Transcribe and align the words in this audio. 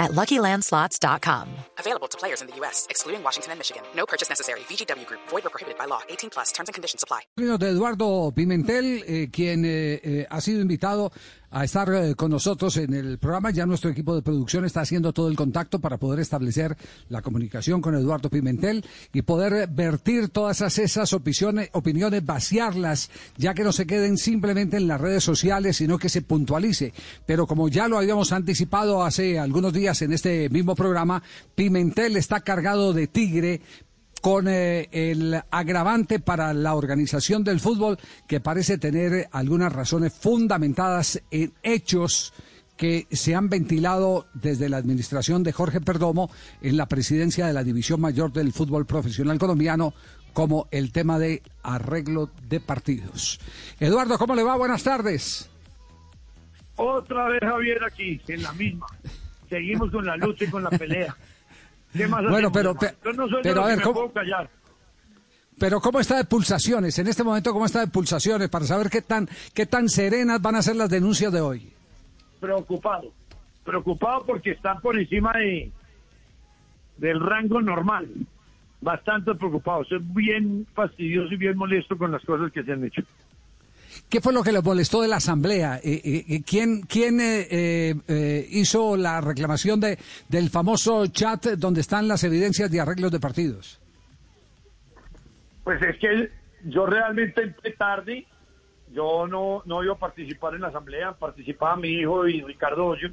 at 0.00 0.10
LuckyLandSlots.com. 0.12 1.46
Available 1.78 2.08
to 2.08 2.18
players 2.18 2.40
in 2.42 2.48
the 2.48 2.56
U.S., 2.56 2.86
excluding 2.90 3.22
Washington 3.22 3.52
and 3.52 3.58
Michigan. 3.60 3.82
No 3.94 4.06
purchase 4.06 4.28
necessary. 4.28 4.60
VGW 4.60 5.06
Group. 5.06 5.20
Void 5.28 5.46
or 5.46 5.50
prohibited 5.50 5.78
by 5.78 5.84
law. 5.84 6.00
18 6.08 6.30
plus. 6.30 6.50
Terms 6.52 6.68
and 6.68 6.74
conditions 6.74 7.04
apply. 7.04 7.20
de 7.36 7.70
Eduardo 7.70 8.32
Pimentel, 8.32 9.04
eh, 9.06 9.28
quien 9.30 9.64
eh, 9.64 10.00
eh, 10.02 10.26
ha 10.28 10.40
sido 10.40 10.60
invitado 10.60 11.12
a 11.50 11.64
estar 11.64 11.92
eh, 11.92 12.14
con 12.14 12.30
nosotros 12.30 12.76
en 12.76 12.94
el 12.94 13.18
programa. 13.18 13.50
Ya 13.50 13.66
nuestro 13.66 13.90
equipo 13.90 14.14
de 14.14 14.22
producción 14.22 14.64
está 14.64 14.80
haciendo 14.80 15.12
todo 15.12 15.28
el 15.28 15.36
contacto 15.36 15.80
para 15.80 15.98
poder 15.98 16.20
establecer 16.20 16.76
la 17.08 17.22
comunicación 17.22 17.80
con 17.80 17.94
Eduardo 17.94 18.30
Pimentel 18.30 18.84
y 19.12 19.22
poder 19.22 19.68
vertir 19.68 20.28
todas 20.28 20.60
esas 20.78 21.12
opiniones, 21.12 21.70
opiniones, 21.72 22.24
vaciarlas, 22.24 23.10
ya 23.36 23.54
que 23.54 23.64
no 23.64 23.72
se 23.72 23.86
queden 23.86 24.16
simplemente 24.16 24.76
en 24.76 24.88
las 24.88 25.00
redes 25.00 25.24
sociales, 25.24 25.76
sino 25.76 25.98
que 25.98 26.08
se 26.08 26.22
puntualice. 26.22 26.92
Pero 27.26 27.46
como 27.46 27.68
ya 27.68 27.88
lo 27.88 27.98
habíamos 27.98 28.32
anticipado 28.32 29.02
hace 29.02 29.38
algunos 29.38 29.72
días 29.72 30.00
en 30.02 30.12
este 30.12 30.48
mismo 30.48 30.74
programa, 30.74 31.22
Pimentel 31.54 32.16
está 32.16 32.40
cargado 32.40 32.92
de 32.92 33.06
tigre 33.06 33.60
con 34.20 34.48
eh, 34.48 34.88
el 34.92 35.40
agravante 35.50 36.20
para 36.20 36.52
la 36.52 36.74
organización 36.74 37.44
del 37.44 37.60
fútbol 37.60 37.98
que 38.26 38.40
parece 38.40 38.78
tener 38.78 39.28
algunas 39.32 39.72
razones 39.72 40.12
fundamentadas 40.12 41.22
en 41.30 41.52
hechos 41.62 42.32
que 42.76 43.06
se 43.10 43.34
han 43.34 43.50
ventilado 43.50 44.26
desde 44.32 44.70
la 44.70 44.78
administración 44.78 45.42
de 45.42 45.52
Jorge 45.52 45.82
Perdomo 45.82 46.30
en 46.62 46.78
la 46.78 46.86
presidencia 46.86 47.46
de 47.46 47.52
la 47.52 47.62
División 47.62 48.00
Mayor 48.00 48.32
del 48.32 48.54
Fútbol 48.54 48.86
Profesional 48.86 49.38
Colombiano, 49.38 49.92
como 50.32 50.66
el 50.70 50.90
tema 50.90 51.18
de 51.18 51.42
arreglo 51.62 52.30
de 52.48 52.60
partidos. 52.60 53.38
Eduardo, 53.80 54.16
¿cómo 54.16 54.34
le 54.34 54.44
va? 54.44 54.56
Buenas 54.56 54.82
tardes. 54.82 55.50
Otra 56.76 57.28
vez 57.28 57.40
Javier 57.42 57.84
aquí, 57.84 58.18
en 58.28 58.42
la 58.42 58.52
misma. 58.54 58.86
Seguimos 59.50 59.90
con 59.90 60.06
la 60.06 60.16
lucha 60.16 60.44
y 60.44 60.48
con 60.48 60.62
la 60.62 60.70
pelea. 60.70 61.14
¿Qué 61.92 62.06
más 62.06 62.24
bueno, 62.28 62.52
pero, 62.52 62.74
Yo 63.04 63.12
no 63.12 63.28
soy 63.28 63.40
pero 63.42 63.64
a 63.64 63.66
ver, 63.66 63.82
¿cómo, 63.82 63.94
puedo 63.94 64.12
callar. 64.12 64.48
pero 65.58 65.80
¿cómo 65.80 66.00
está 66.00 66.16
de 66.16 66.24
pulsaciones? 66.24 66.98
En 66.98 67.08
este 67.08 67.24
momento, 67.24 67.52
¿cómo 67.52 67.66
está 67.66 67.80
de 67.80 67.88
pulsaciones? 67.88 68.48
Para 68.48 68.64
saber 68.64 68.88
qué 68.90 69.02
tan, 69.02 69.28
qué 69.54 69.66
tan 69.66 69.88
serenas 69.88 70.40
van 70.40 70.54
a 70.54 70.62
ser 70.62 70.76
las 70.76 70.88
denuncias 70.88 71.32
de 71.32 71.40
hoy. 71.40 71.72
Preocupado. 72.38 73.12
Preocupado 73.64 74.24
porque 74.24 74.52
están 74.52 74.80
por 74.80 74.98
encima 74.98 75.32
de 75.32 75.70
del 77.00 77.18
rango 77.18 77.60
normal. 77.60 78.08
Bastante 78.80 79.34
preocupado. 79.34 79.84
Soy 79.84 79.98
bien 80.00 80.66
fastidioso 80.74 81.34
y 81.34 81.36
bien 81.36 81.56
molesto 81.56 81.98
con 81.98 82.12
las 82.12 82.24
cosas 82.24 82.52
que 82.52 82.62
se 82.62 82.72
han 82.72 82.84
hecho. 82.84 83.02
¿Qué 84.08 84.20
fue 84.20 84.32
lo 84.32 84.42
que 84.42 84.52
le 84.52 84.60
molestó 84.60 85.02
de 85.02 85.08
la 85.08 85.16
Asamblea? 85.16 85.76
Eh, 85.76 86.00
eh, 86.04 86.24
eh, 86.28 86.42
¿Quién, 86.44 86.82
quién 86.82 87.20
hizo 88.50 88.96
la 88.96 89.20
reclamación 89.20 89.80
de, 89.80 89.98
del 90.28 90.50
famoso 90.50 91.06
chat 91.08 91.46
donde 91.56 91.80
están 91.80 92.08
las 92.08 92.24
evidencias 92.24 92.70
de 92.70 92.80
arreglos 92.80 93.12
de 93.12 93.20
partidos? 93.20 93.80
Pues 95.64 95.80
es 95.82 95.98
que 95.98 96.30
yo 96.64 96.86
realmente 96.86 97.42
entré 97.42 97.72
tarde. 97.72 98.26
Yo 98.92 99.28
no, 99.28 99.62
no 99.66 99.84
iba 99.84 99.94
a 99.94 99.98
participar 99.98 100.54
en 100.54 100.62
la 100.62 100.68
asamblea. 100.68 101.12
Participaba 101.12 101.76
mi 101.76 101.90
hijo 101.90 102.26
y 102.26 102.42
Ricardo 102.42 102.86
Hoyos. 102.86 103.12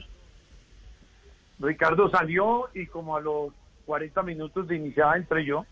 Ricardo 1.60 2.10
salió 2.10 2.70
y 2.73 2.88
como 2.88 3.16
a 3.16 3.22
los 3.22 3.54
40 3.86 4.22
minutos 4.23 4.67
de 4.67 4.76
iniciada 4.76 5.17
entré 5.17 5.45
yo. 5.45 5.66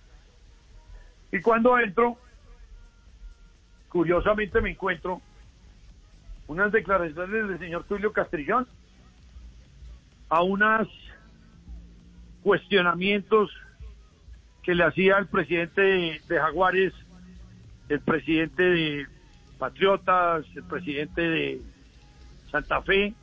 Y 1.31 1.41
cuando 1.41 1.78
entro, 1.78 2.18
curiosamente 3.95 4.59
me 4.59 4.72
encuentro 4.72 5.22
unas 6.47 6.69
declaraciones 6.73 7.47
del 7.47 7.59
señor 7.59 7.85
Tulio 7.85 8.11
Castrillón 8.11 8.67
a 10.28 10.44
unos 10.44 10.89
cuestionamientos 12.44 13.51
que 14.63 14.75
le 14.75 14.83
hacía 14.83 15.17
el 15.17 15.28
presidente 15.28 15.81
de, 15.81 16.19
Jaguares, 16.28 16.91
el 17.88 18.01
presidente 18.01 18.63
de 18.63 19.07
Patriotas, 19.57 20.45
el 20.57 20.63
presidente 20.66 21.22
de 21.22 21.62
Santa 22.51 22.81
Fe, 22.81 23.13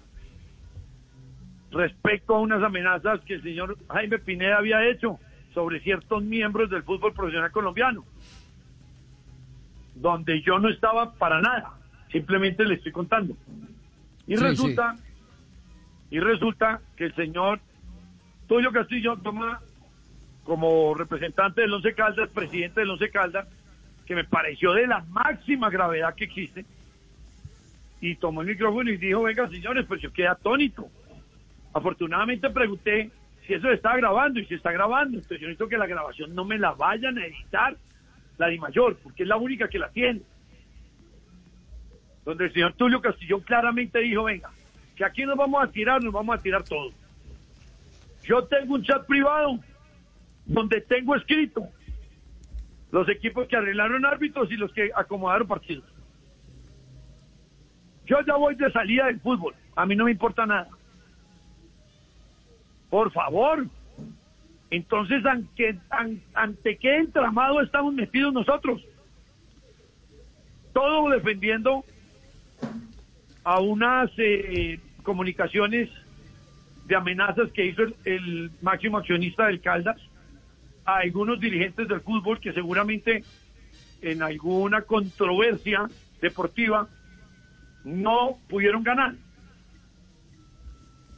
respecto 1.70 2.34
a 2.34 2.40
unas 2.40 2.62
amenazas 2.62 3.20
que 3.26 3.34
el 3.34 3.42
señor 3.42 3.76
Jaime 3.90 4.18
Pineda 4.18 4.56
había 4.56 4.88
hecho 4.88 5.18
sobre 5.52 5.80
ciertos 5.80 6.22
miembros 6.22 6.70
del 6.70 6.82
fútbol 6.82 7.12
profesional 7.12 7.52
colombiano, 7.52 8.06
donde 9.94 10.42
yo 10.42 10.58
no 10.58 10.68
estaba 10.68 11.14
para 11.14 11.40
nada, 11.40 11.72
simplemente 12.10 12.64
le 12.64 12.74
estoy 12.74 12.92
contando. 12.92 13.34
Y 14.26 14.36
Sí, 14.36 14.42
resulta, 14.42 14.96
y 16.10 16.20
resulta 16.20 16.80
que 16.96 17.06
el 17.06 17.14
señor 17.14 17.60
Tulio 18.46 18.72
Castillo 18.72 19.16
toma 19.16 19.60
como 20.44 20.94
representante 20.94 21.62
del 21.62 21.72
Once 21.72 21.94
Caldas, 21.94 22.28
presidente 22.30 22.80
del 22.80 22.90
Once 22.90 23.10
Caldas, 23.10 23.46
que 24.06 24.14
me 24.14 24.24
pareció 24.24 24.72
de 24.72 24.86
la 24.86 25.00
máxima 25.08 25.70
gravedad 25.70 26.14
que 26.14 26.24
existe, 26.24 26.64
y 28.00 28.16
tomó 28.16 28.42
el 28.42 28.48
micrófono 28.48 28.90
y 28.90 28.96
dijo, 28.96 29.22
venga 29.22 29.48
señores, 29.48 29.86
pues 29.86 30.00
yo 30.02 30.12
quedé 30.12 30.26
atónito. 30.26 30.88
Afortunadamente 31.72 32.50
pregunté 32.50 33.10
si 33.46 33.54
eso 33.54 33.68
se 33.68 33.74
está 33.74 33.96
grabando 33.96 34.40
y 34.40 34.46
si 34.46 34.54
está 34.54 34.72
grabando, 34.72 35.18
entonces 35.18 35.40
yo 35.40 35.46
necesito 35.46 35.68
que 35.68 35.78
la 35.78 35.86
grabación 35.86 36.34
no 36.34 36.44
me 36.44 36.58
la 36.58 36.72
vayan 36.72 37.16
a 37.18 37.26
editar, 37.26 37.76
la 38.38 38.48
de 38.48 38.58
mayor, 38.58 38.96
porque 39.02 39.22
es 39.22 39.28
la 39.28 39.36
única 39.36 39.68
que 39.68 39.78
la 39.78 39.90
tiene. 39.90 40.22
Donde 42.24 42.44
el 42.44 42.52
señor 42.52 42.74
Tulio 42.74 43.00
Castillón 43.00 43.40
claramente 43.40 43.98
dijo, 44.00 44.24
venga, 44.24 44.50
que 44.96 45.04
aquí 45.04 45.24
nos 45.24 45.36
vamos 45.36 45.62
a 45.62 45.70
tirar, 45.70 46.02
nos 46.02 46.12
vamos 46.12 46.38
a 46.38 46.42
tirar 46.42 46.62
todo. 46.64 46.90
Yo 48.24 48.44
tengo 48.44 48.74
un 48.74 48.84
chat 48.84 49.04
privado 49.06 49.58
donde 50.46 50.80
tengo 50.82 51.16
escrito 51.16 51.68
los 52.90 53.08
equipos 53.08 53.48
que 53.48 53.56
arreglaron 53.56 54.04
árbitros 54.04 54.50
y 54.50 54.56
los 54.56 54.72
que 54.72 54.90
acomodaron 54.94 55.48
partidos. 55.48 55.84
Yo 58.06 58.20
ya 58.26 58.36
voy 58.36 58.54
de 58.54 58.70
salida 58.70 59.06
del 59.06 59.20
fútbol, 59.20 59.54
a 59.74 59.86
mí 59.86 59.96
no 59.96 60.04
me 60.04 60.10
importa 60.10 60.46
nada. 60.46 60.68
Por 62.90 63.10
favor. 63.10 63.66
Entonces, 64.72 65.24
¿ante, 65.26 65.78
an- 65.90 66.22
ante 66.32 66.78
qué 66.78 66.96
entramado 66.96 67.60
estamos 67.60 67.92
metidos 67.92 68.32
nosotros? 68.32 68.82
Todo 70.72 71.10
defendiendo 71.10 71.84
a 73.44 73.60
unas 73.60 74.10
eh, 74.16 74.80
comunicaciones 75.02 75.90
de 76.86 76.96
amenazas 76.96 77.52
que 77.52 77.66
hizo 77.66 77.82
el 78.06 78.50
máximo 78.62 78.96
accionista 78.96 79.46
del 79.46 79.60
Caldas 79.60 80.00
a 80.86 80.96
algunos 81.00 81.38
dirigentes 81.38 81.86
del 81.86 82.00
fútbol 82.00 82.40
que 82.40 82.54
seguramente 82.54 83.24
en 84.00 84.22
alguna 84.22 84.80
controversia 84.80 85.86
deportiva 86.22 86.88
no 87.84 88.38
pudieron 88.48 88.82
ganar. 88.82 89.16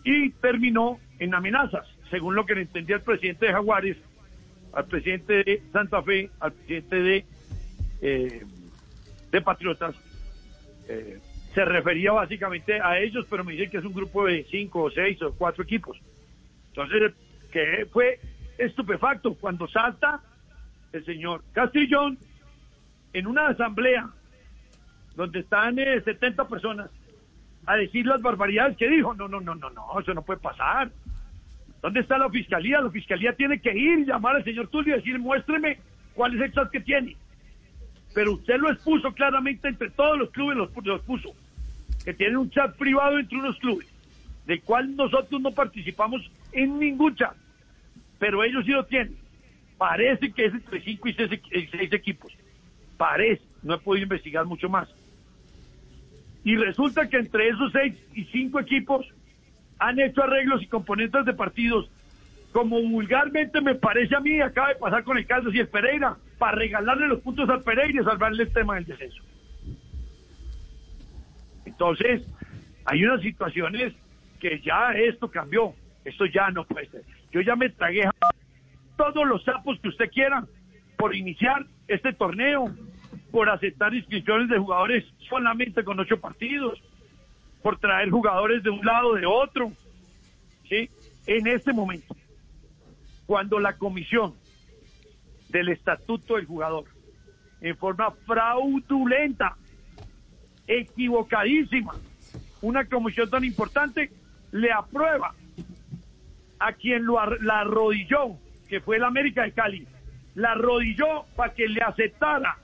Y 0.03 0.31
terminó 0.31 0.99
en 1.21 1.35
amenazas, 1.37 1.87
según 2.11 2.35
lo 2.35 2.47
que 2.47 2.55
le 2.55 2.63
entendía 2.63 2.97
el 2.97 3.03
presidente 3.03 3.47
de 3.47 3.53
Jaguares, 3.53 3.97
al 4.73 4.87
presidente 4.87 5.45
de 5.45 5.63
Santa 5.73 6.03
Fe, 6.03 6.31
al 6.41 6.53
presidente 6.53 6.97
de, 6.97 7.25
eh, 8.03 8.43
de 9.31 9.41
Patriotas. 9.41 9.95
eh, 10.89 11.21
se 11.55 11.65
refería 11.65 12.11
básicamente 12.11 12.81
a 12.81 12.99
ellos, 12.99 13.27
pero 13.31 13.45
me 13.45 13.53
dicen 13.53 13.71
que 13.71 13.77
es 13.77 13.85
un 13.85 13.95
grupo 13.95 14.27
de 14.27 14.45
cinco 14.51 14.83
o 14.83 14.91
seis 14.91 15.23
o 15.23 15.33
cuatro 15.35 15.63
equipos. 15.63 15.97
Entonces, 16.69 17.13
que 17.53 17.87
fue 17.93 18.19
estupefacto 18.59 19.35
cuando 19.35 19.69
salta 19.69 20.21
el 20.93 21.05
señor 21.05 21.45
Castrillón 21.53 22.19
en 23.13 23.27
una 23.29 23.49
asamblea 23.49 24.11
donde 25.15 25.41
están 25.41 25.79
eh, 25.79 26.01
70 26.01 26.49
personas 26.49 26.91
a 27.67 27.77
decir 27.77 28.05
las 28.05 28.21
barbaridades 28.21 28.77
que 28.77 28.89
dijo. 28.89 29.15
No, 29.15 29.29
no, 29.29 29.41
no, 29.41 29.55
no, 29.55 29.71
no, 29.71 30.01
eso 30.01 30.13
no 30.13 30.23
puede 30.23 30.41
pasar. 30.41 30.91
¿Dónde 31.85 32.01
está 32.01 32.17
la 32.17 32.31
fiscalía? 32.31 32.81
La 32.81 32.89
fiscalía 32.89 33.35
tiene 33.35 33.61
que 33.61 33.71
ir 33.77 33.99
y 33.99 34.05
llamar 34.07 34.37
al 34.37 34.45
señor 34.45 34.69
Tulio 34.69 34.95
y 34.95 34.97
decir, 35.01 35.19
muéstreme 35.19 35.77
cuál 36.15 36.35
es 36.35 36.41
el 36.41 36.53
chat 36.55 36.71
que 36.71 36.81
tiene. 36.81 37.15
Pero 38.15 38.33
usted 38.33 38.57
lo 38.57 38.73
expuso 38.73 39.13
claramente 39.13 39.69
entre 39.69 39.91
todos 39.91 40.19
los 40.19 40.31
clubes, 40.31 40.57
los, 40.57 40.71
los 40.83 41.03
puso. 41.03 41.35
Que 42.03 42.15
tienen 42.15 42.39
un 42.39 42.49
chat 42.49 42.75
privado 42.79 43.19
entre 43.19 43.37
unos 43.37 43.59
clubes, 43.59 43.87
del 44.47 44.63
cual 44.63 44.97
nosotros 44.97 45.39
no 45.43 45.51
participamos 45.51 46.23
en 46.53 46.79
ningún 46.79 47.17
chat. 47.17 47.37
Pero 48.19 48.43
ellos 48.43 48.65
sí 48.65 48.71
lo 48.71 48.87
tienen. 48.87 49.19
Parece 49.77 50.33
que 50.33 50.47
es 50.47 50.55
entre 50.55 50.81
cinco 50.81 51.07
y 51.11 51.13
seis, 51.13 51.39
y 51.53 51.67
seis 51.67 51.93
equipos. 51.93 52.33
Parece. 52.97 53.43
no 53.63 53.75
he 53.75 53.79
podido 53.79 54.05
investigar 54.05 54.47
mucho 54.47 54.71
más. 54.71 54.89
Y 56.45 56.57
resulta 56.57 57.11
que 57.11 57.19
entre 57.19 57.51
esos 57.51 57.73
seis 57.73 57.95
y 58.15 58.25
cinco 58.25 58.59
equipos 58.59 59.07
han 59.79 59.99
hecho 59.99 60.23
arreglos 60.23 60.63
y 60.63 60.67
componentes 60.67 61.25
de 61.25 61.35
partidos, 61.35 61.91
como 62.53 62.81
vulgarmente 62.81 63.61
me 63.61 63.75
parece 63.75 64.15
a 64.15 64.21
mí, 64.21 64.41
acaba 64.41 64.69
de 64.69 64.77
pasar 64.77 65.05
con 65.05 65.19
el 65.19 65.27
Caldas 65.27 65.55
y 65.55 65.59
el 65.59 65.69
Pereira, 65.69 66.17
para 66.39 66.57
regalarle 66.57 67.09
los 67.09 67.21
puntos 67.21 67.49
al 67.49 67.63
Pereira 67.63 68.01
y 68.01 68.05
salvarle 68.05 68.45
el 68.45 68.53
tema 68.53 68.77
del 68.77 68.85
descenso. 68.85 69.23
Entonces, 71.65 72.23
hay 72.85 73.05
unas 73.05 73.21
situaciones 73.23 73.95
que 74.41 74.61
ya 74.61 74.93
esto 74.93 75.31
cambió, 75.31 75.75
esto 76.05 76.27
ya 76.27 76.51
no 76.51 76.65
puede 76.65 76.87
ser. 76.91 77.03
Yo 77.33 77.41
ya 77.41 77.57
me 77.57 77.71
tragué 77.71 78.09
todos 78.97 79.27
los 79.27 79.43
sapos 79.43 79.81
que 79.81 79.89
usted 79.89 80.11
quiera 80.11 80.47
por 80.97 81.17
iniciar 81.17 81.67
este 81.89 82.13
torneo, 82.13 82.73
por 83.33 83.51
aceptar 83.51 83.93
inscripciones 83.95 84.49
de 84.49 84.59
jugadores 84.59 85.05
solamente 85.29 85.83
con 85.83 85.99
ocho 85.99 86.21
partidos, 86.21 86.81
por 87.65 87.79
traer 87.79 88.11
jugadores 88.11 88.63
de 88.63 88.69
un 88.69 88.85
lado 88.85 89.15
de 89.15 89.25
otro. 89.25 89.73
¿sí? 90.69 90.91
En 91.27 91.47
este 91.47 91.73
momento, 91.73 92.15
cuando 93.25 93.59
la 93.59 93.79
comisión 93.79 94.35
del 95.49 95.71
estatuto 95.71 96.37
del 96.37 96.45
jugador, 96.45 96.85
en 97.63 97.75
forma 97.79 98.11
fraudulenta, 98.27 99.57
equivocadísima, 100.67 101.95
una 102.61 102.85
comisión 102.85 103.31
tan 103.31 103.45
importante, 103.45 104.13
le 104.53 104.71
aprueba 104.71 105.35
a 106.59 106.73
quien 106.75 107.07
lo, 107.07 107.15
la 107.41 107.61
arrodilló, 107.61 108.37
que 108.69 108.83
fue 108.83 108.97
el 108.97 109.05
América 109.05 109.45
de 109.45 109.53
Cali, 109.53 109.89
la 110.35 110.53
arrodilló 110.53 111.25
para 111.35 111.55
que 111.55 111.67
le 111.67 111.81
aceptara 111.81 112.59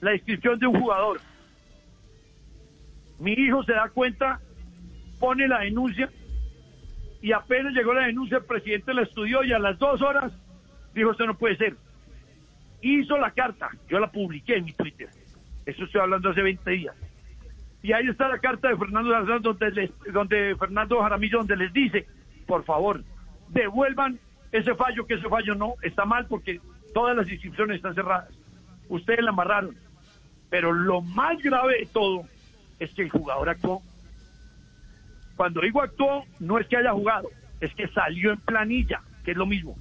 la 0.00 0.12
inscripción 0.12 0.58
de 0.58 0.66
un 0.66 0.80
jugador. 0.80 1.20
Mi 3.18 3.32
hijo 3.32 3.62
se 3.64 3.72
da 3.72 3.88
cuenta, 3.88 4.40
pone 5.18 5.48
la 5.48 5.60
denuncia 5.60 6.10
y 7.22 7.32
apenas 7.32 7.72
llegó 7.72 7.94
la 7.94 8.06
denuncia, 8.06 8.38
el 8.38 8.44
presidente 8.44 8.94
la 8.94 9.02
estudió 9.02 9.42
y 9.42 9.52
a 9.52 9.58
las 9.58 9.78
dos 9.78 10.02
horas 10.02 10.32
dijo, 10.94 11.10
esto 11.10 11.26
no 11.26 11.36
puede 11.36 11.56
ser. 11.56 11.76
Hizo 12.82 13.16
la 13.18 13.30
carta, 13.30 13.70
yo 13.88 13.98
la 13.98 14.10
publiqué 14.10 14.56
en 14.56 14.64
mi 14.66 14.72
Twitter. 14.72 15.08
Eso 15.64 15.84
estoy 15.84 16.00
hablando 16.00 16.30
hace 16.30 16.42
20 16.42 16.70
días. 16.70 16.94
Y 17.82 17.92
ahí 17.92 18.06
está 18.08 18.28
la 18.28 18.38
carta 18.38 18.68
de 18.68 18.76
Fernando 18.76 19.40
donde, 19.40 19.90
donde 20.12 20.56
Fernando 20.56 21.00
Jaramillo, 21.00 21.38
donde 21.38 21.56
les 21.56 21.72
dice, 21.72 22.06
por 22.46 22.64
favor, 22.64 23.02
devuelvan 23.48 24.18
ese 24.52 24.74
fallo, 24.74 25.06
que 25.06 25.14
ese 25.14 25.28
fallo 25.28 25.54
no 25.54 25.74
está 25.82 26.04
mal 26.04 26.26
porque 26.26 26.60
todas 26.94 27.16
las 27.16 27.30
inscripciones 27.30 27.76
están 27.76 27.94
cerradas. 27.94 28.30
Ustedes 28.88 29.22
la 29.22 29.30
amarraron. 29.30 29.76
Pero 30.48 30.72
lo 30.72 31.00
más 31.00 31.42
grave 31.42 31.80
de 31.80 31.86
todo 31.86 32.24
es 32.78 32.92
que 32.94 33.02
el 33.02 33.10
jugador 33.10 33.48
actuó. 33.48 33.82
Cuando 35.36 35.60
digo 35.60 35.82
actuó, 35.82 36.24
no 36.40 36.58
es 36.58 36.66
que 36.66 36.76
haya 36.76 36.92
jugado, 36.92 37.28
es 37.60 37.74
que 37.74 37.88
salió 37.88 38.32
en 38.32 38.40
planilla, 38.40 39.02
que 39.24 39.32
es 39.32 39.36
lo 39.36 39.46
mismo. 39.46 39.76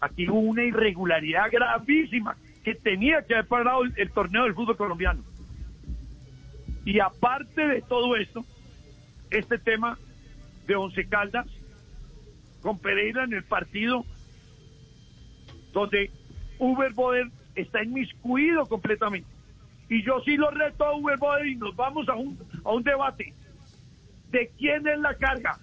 Aquí 0.00 0.28
hubo 0.28 0.40
una 0.40 0.64
irregularidad 0.64 1.50
gravísima 1.50 2.36
que 2.62 2.74
tenía 2.74 3.22
que 3.22 3.34
haber 3.34 3.46
parado 3.46 3.84
el, 3.84 4.10
torneo 4.10 4.44
del 4.44 4.54
fútbol 4.54 4.76
colombiano. 4.76 5.22
Y 6.84 7.00
aparte 7.00 7.66
de 7.66 7.82
todo 7.82 8.16
esto, 8.16 8.44
este 9.30 9.58
tema 9.58 9.98
de 10.66 10.76
Once 10.76 11.06
Caldas 11.06 11.46
con 12.62 12.78
Pereira 12.78 13.24
en 13.24 13.34
el 13.34 13.44
partido 13.44 14.04
donde 15.72 16.10
Uber 16.58 16.92
Boder 16.92 17.26
está 17.54 17.82
inmiscuido 17.82 18.64
completamente. 18.66 19.33
Y 19.94 20.02
yo 20.02 20.20
sí 20.24 20.36
lo 20.36 20.50
reto 20.50 20.84
a 20.84 20.96
Uber 20.96 21.16
Boder 21.18 21.46
y 21.46 21.54
nos 21.54 21.76
vamos 21.76 22.08
a 22.08 22.14
un, 22.14 22.36
a 22.64 22.72
un 22.72 22.82
debate. 22.82 23.32
¿De 24.32 24.50
quién 24.58 24.88
es 24.88 24.98
la 24.98 25.14
carga? 25.14 25.56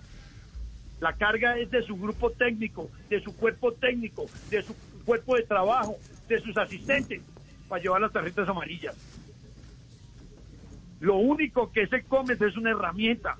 La 1.02 1.12
carga 1.18 1.58
es 1.58 1.70
de 1.70 1.84
su 1.84 1.98
grupo 1.98 2.32
técnico, 2.32 2.90
de 3.10 3.22
su 3.22 3.36
cuerpo 3.36 3.74
técnico, 3.74 4.28
de 4.50 4.62
su 4.62 4.74
cuerpo 5.04 5.36
de 5.36 5.44
trabajo, 5.44 5.98
de 6.30 6.40
sus 6.40 6.58
asistentes, 6.58 7.22
para 7.68 7.84
llevar 7.84 8.00
las 8.00 8.14
tarjetas 8.14 8.48
amarillas. 8.48 8.96
Lo 11.02 11.18
único 11.18 11.70
que 11.70 11.88
se 11.88 12.02
come 12.04 12.36
es 12.40 12.56
una 12.56 12.72
herramienta. 12.72 13.36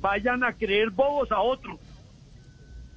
Vayan 0.00 0.42
a 0.42 0.54
creer 0.54 0.90
bobos 0.90 1.30
a 1.30 1.38
otros. 1.38 1.78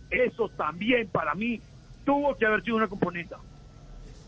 Eso 0.09 0.49
también 0.49 1.09
para 1.09 1.35
mí 1.35 1.61
tuvo 2.05 2.35
que 2.35 2.47
haber 2.47 2.63
sido 2.63 2.77
una 2.77 2.87
componente. 2.87 3.35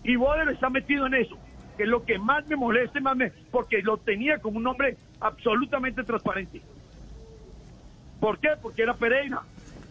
Y 0.03 0.15
Boder 0.17 0.49
está 0.49 0.69
metido 0.69 1.07
en 1.07 1.15
eso, 1.15 1.35
que 1.79 1.83
es 1.83 1.89
lo 1.89 2.03
que 2.03 2.19
más 2.19 2.45
me 2.47 2.57
molesta, 2.57 2.99
más 2.99 3.17
porque 3.51 3.81
lo 3.81 3.95
tenía 3.95 4.39
como 4.39 4.57
un 4.57 4.67
hombre 4.67 4.97
absolutamente 5.21 6.03
transparente. 6.03 6.61
¿Por 8.19 8.37
qué? 8.37 8.49
Porque 8.61 8.81
era 8.81 8.95
Pereira. 8.95 9.43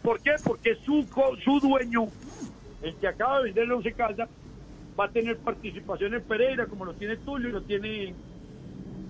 ¿Por 0.03 0.21
qué? 0.21 0.33
Porque 0.45 0.75
su, 0.85 1.07
su 1.43 1.61
dueño, 1.61 2.09
el 2.83 2.95
que 2.97 3.09
acaba 3.09 3.39
de 3.39 3.45
venderle 3.45 3.73
Once 3.73 3.91
Caldas, 3.95 4.29
va 5.01 5.07
a 5.07 5.09
tener 5.09 5.39
participación 5.39 6.13
en 6.13 6.23
Pereira, 6.25 6.67
como 6.67 6.85
lo 6.85 6.93
tiene 6.93 7.17
Tulio 7.17 7.49
y 7.49 7.53
lo 7.53 7.63
tiene 7.63 8.15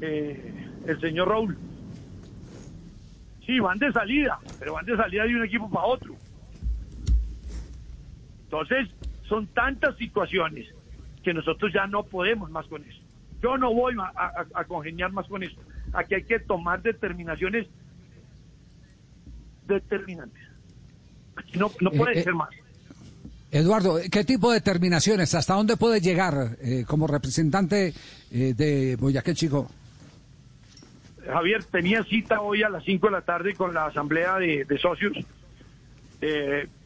eh, 0.01 0.55
el 0.87 1.01
señor 1.01 1.31
Raúl. 1.31 1.59
Sí, 3.45 3.59
van 3.59 3.81
de 3.81 3.91
salida, 3.91 4.39
pero 4.61 4.75
van 4.75 4.87
de 4.87 4.97
salida 4.97 5.25
de 5.25 5.35
un 5.35 5.45
equipo 5.45 5.69
para 5.69 5.87
otro. 5.87 6.15
Entonces, 8.45 8.89
son 9.25 9.49
tantas 9.49 9.97
situaciones 9.97 10.78
que 11.29 11.35
nosotros 11.35 11.71
ya 11.75 11.87
no 11.87 12.05
podemos 12.05 12.51
más 12.51 12.67
con 12.69 12.83
eso. 12.85 13.03
Yo 13.43 13.59
no 13.59 13.75
voy 13.75 13.95
a, 14.01 14.65
congeniar 14.65 15.13
más 15.13 15.27
con 15.29 15.43
eso. 15.43 15.61
Aquí 15.93 16.15
hay 16.15 16.25
que 16.25 16.41
tomar 16.41 16.81
determinaciones 16.81 17.67
determinantes. 19.67 20.43
no, 21.53 21.71
no 21.83 21.91
puede 21.91 22.17
eh, 22.17 22.21
eh, 22.21 22.25
ser 22.25 22.33
más. 22.33 22.49
Eduardo, 23.51 23.99
¿qué 24.11 24.25
tipo 24.25 24.49
de 24.49 24.55
determinaciones? 24.55 25.35
¿Hasta 25.35 25.53
dónde 25.53 25.77
puede 25.77 26.01
llegar 26.01 26.57
eh, 26.63 26.87
como 26.89 27.07
representante 27.07 27.93
de 28.31 28.97
Boyacá 28.99 29.35
Chico? 29.35 29.71
Javier, 31.27 31.63
tenía 31.65 32.05
cita 32.05 32.41
hoy 32.41 32.63
a 32.63 32.71
las 32.71 32.85
5 32.85 33.07
de 33.07 33.13
la 33.13 33.21
tarde 33.21 33.55
con 33.55 33.75
la 33.75 33.85
asamblea 33.85 34.39
de, 34.39 34.65
de 34.65 34.79
socios. 34.79 35.13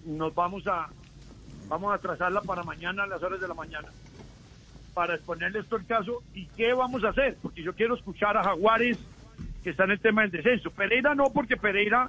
nos 0.04 0.34
vamos 0.34 0.66
a 0.66 0.88
vamos 1.68 1.94
a 1.94 1.98
trazarla 1.98 2.40
para 2.40 2.64
mañana 2.64 3.04
a 3.04 3.06
las 3.06 3.22
horas 3.22 3.40
de 3.40 3.46
la 3.46 3.54
mañana 3.54 3.86
para 4.94 5.14
exponerles 5.14 5.66
todo 5.66 5.80
el 5.80 5.86
caso 5.86 6.22
y 6.34 6.46
qué 6.46 6.72
vamos 6.74 7.04
a 7.04 7.08
hacer, 7.08 7.36
porque 7.42 7.62
yo 7.62 7.74
quiero 7.74 7.94
escuchar 7.94 8.36
a 8.36 8.44
Jaguares 8.44 8.98
que 9.62 9.70
está 9.70 9.84
en 9.84 9.92
el 9.92 10.00
tema 10.00 10.22
del 10.22 10.30
descenso. 10.30 10.70
Pereira 10.70 11.14
no, 11.14 11.32
porque 11.32 11.56
Pereira 11.56 12.08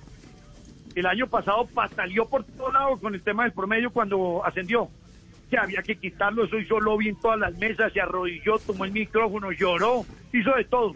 el 0.95 1.05
año 1.05 1.27
pasado 1.27 1.67
pataleó 1.73 2.27
por 2.27 2.43
todos 2.43 2.73
lados 2.73 2.99
con 2.99 3.13
el 3.15 3.21
tema 3.21 3.43
del 3.43 3.51
promedio 3.51 3.91
cuando 3.91 4.45
ascendió. 4.45 4.89
Que 5.49 5.57
había 5.57 5.83
que 5.83 5.95
quitarlo, 5.95 6.45
eso 6.45 6.57
hizo 6.57 6.79
lobby 6.79 7.09
en 7.09 7.19
todas 7.19 7.39
las 7.39 7.57
mesas, 7.57 7.93
se 7.93 8.01
arrodilló, 8.01 8.57
tomó 8.59 8.85
el 8.85 8.91
micrófono, 8.91 9.51
lloró, 9.51 10.05
hizo 10.31 10.51
de 10.55 10.65
todo. 10.65 10.95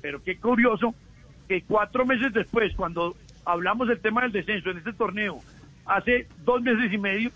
Pero 0.00 0.22
qué 0.22 0.36
curioso 0.36 0.94
que 1.48 1.62
cuatro 1.62 2.06
meses 2.06 2.32
después, 2.32 2.74
cuando 2.76 3.16
hablamos 3.44 3.88
del 3.88 4.00
tema 4.00 4.22
del 4.22 4.32
descenso 4.32 4.70
en 4.70 4.78
este 4.78 4.92
torneo, 4.92 5.40
hace 5.86 6.28
dos 6.44 6.62
meses 6.62 6.92
y 6.92 6.98
medio, 6.98 7.30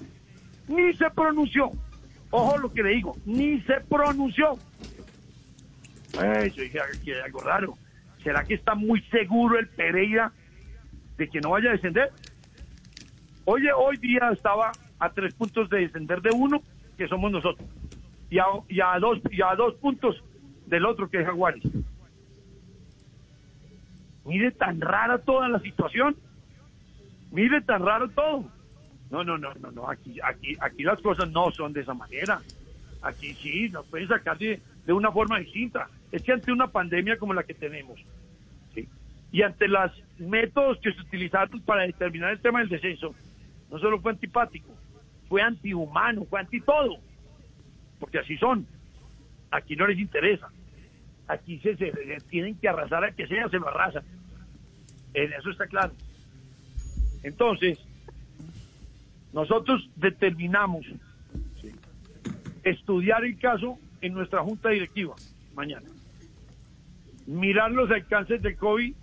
ni 0.69 0.93
se 0.95 1.11
pronunció. 1.11 1.73
Ojo 2.33 2.57
lo 2.57 2.73
que 2.73 2.83
le 2.83 2.91
digo, 2.91 3.17
ni 3.27 3.61
se 3.61 3.81
pronunció. 3.83 4.59
Eso 6.15 6.61
dije 6.63 6.81
algo 7.23 7.41
raro. 7.43 7.75
¿Será 8.23 8.45
que 8.45 8.55
está 8.55 8.75
muy 8.75 9.03
seguro 9.11 9.59
el 9.59 9.69
Pereira 9.69 10.33
de 11.19 11.29
que 11.29 11.41
no 11.41 11.51
vaya 11.51 11.69
a 11.69 11.73
descender? 11.73 12.11
Oye, 13.45 13.71
hoy 13.73 13.99
día 13.99 14.31
estaba 14.33 14.77
a 14.99 15.11
tres 15.11 15.35
puntos 15.35 15.69
de 15.69 15.81
descender 15.81 16.23
de 16.23 16.31
uno, 16.31 16.63
que 16.97 17.07
somos 17.07 17.31
nosotros, 17.31 17.69
y 18.31 18.39
a, 18.39 18.99
dos, 18.99 19.19
y 19.31 19.43
a 19.43 19.55
dos 19.55 19.75
puntos 19.75 20.17
del 20.67 20.87
otro, 20.87 21.11
que 21.11 21.21
es 21.21 21.27
Jaguares. 21.27 21.63
Mire 24.25 24.53
tan 24.53 24.81
rara 24.81 25.19
toda 25.19 25.49
la 25.49 25.59
situación. 25.61 26.17
Mire 27.31 27.61
tan 27.63 27.85
raro 27.85 28.09
todo. 28.11 28.45
No, 29.13 29.23
no, 29.23 29.37
no, 29.37 29.53
no, 29.61 29.71
no. 29.71 29.91
Aquí, 29.91 30.19
aquí, 30.25 30.57
aquí 30.59 30.83
las 30.85 30.99
cosas 31.03 31.31
no 31.31 31.51
son 31.51 31.75
de 31.75 31.83
esa 31.83 31.93
manera. 31.93 32.41
Aquí 33.03 33.35
sí, 33.35 33.69
nos 33.69 33.87
pueden 33.87 34.09
sacar 34.09 34.39
de, 34.39 34.59
una 34.89 35.13
forma 35.13 35.39
distinta. 35.39 35.91
Es 36.11 36.23
que 36.23 36.33
ante 36.33 36.51
una 36.51 36.69
pandemia 36.69 37.19
como 37.19 37.35
la 37.35 37.43
que 37.43 37.53
tenemos, 37.53 38.01
y 39.31 39.43
ante 39.43 39.69
los 39.69 39.93
métodos 40.19 40.79
que 40.79 40.93
se 40.95 41.01
utilizaron 41.01 41.61
para 41.61 41.83
determinar 41.83 42.33
el 42.33 42.41
tema 42.41 42.61
del 42.61 42.71
descenso, 42.71 43.15
no 43.71 43.79
solo 43.79 44.01
fue 44.01 44.13
antipático, 44.13 44.75
fue 45.29 45.43
antihumano, 45.43 46.25
fue 46.25 46.41
anti 46.41 46.61
todo. 46.63 46.97
Porque 48.01 48.19
así 48.19 48.39
son. 48.39 48.67
Aquí 49.51 49.77
no 49.77 49.87
les 49.87 49.99
interesa. 49.99 50.49
Aquí 51.29 51.59
se, 51.59 51.77
se, 51.77 51.93
tienen 52.31 52.57
que 52.59 52.69
arrasar 52.69 53.05
a 53.05 53.13
que 53.13 53.27
sea, 53.27 53.47
se 53.51 53.59
lo 53.59 53.69
arrasan. 53.69 54.05
En 55.13 55.33
eso 55.35 55.51
está 55.51 55.67
claro. 55.67 55.93
Entonces, 57.23 57.79
nosotros 59.33 59.89
determinamos 59.97 60.85
estudiar 62.63 63.25
el 63.25 63.39
caso 63.39 63.79
en 64.01 64.15
nuestra 64.15 64.43
junta 64.43 64.71
directiva 64.71 65.15
mañana. 65.55 65.89
Mirar 67.27 67.71
los 67.71 67.91
alcances 67.91 68.43
del 68.43 68.57
COVID 68.57 68.95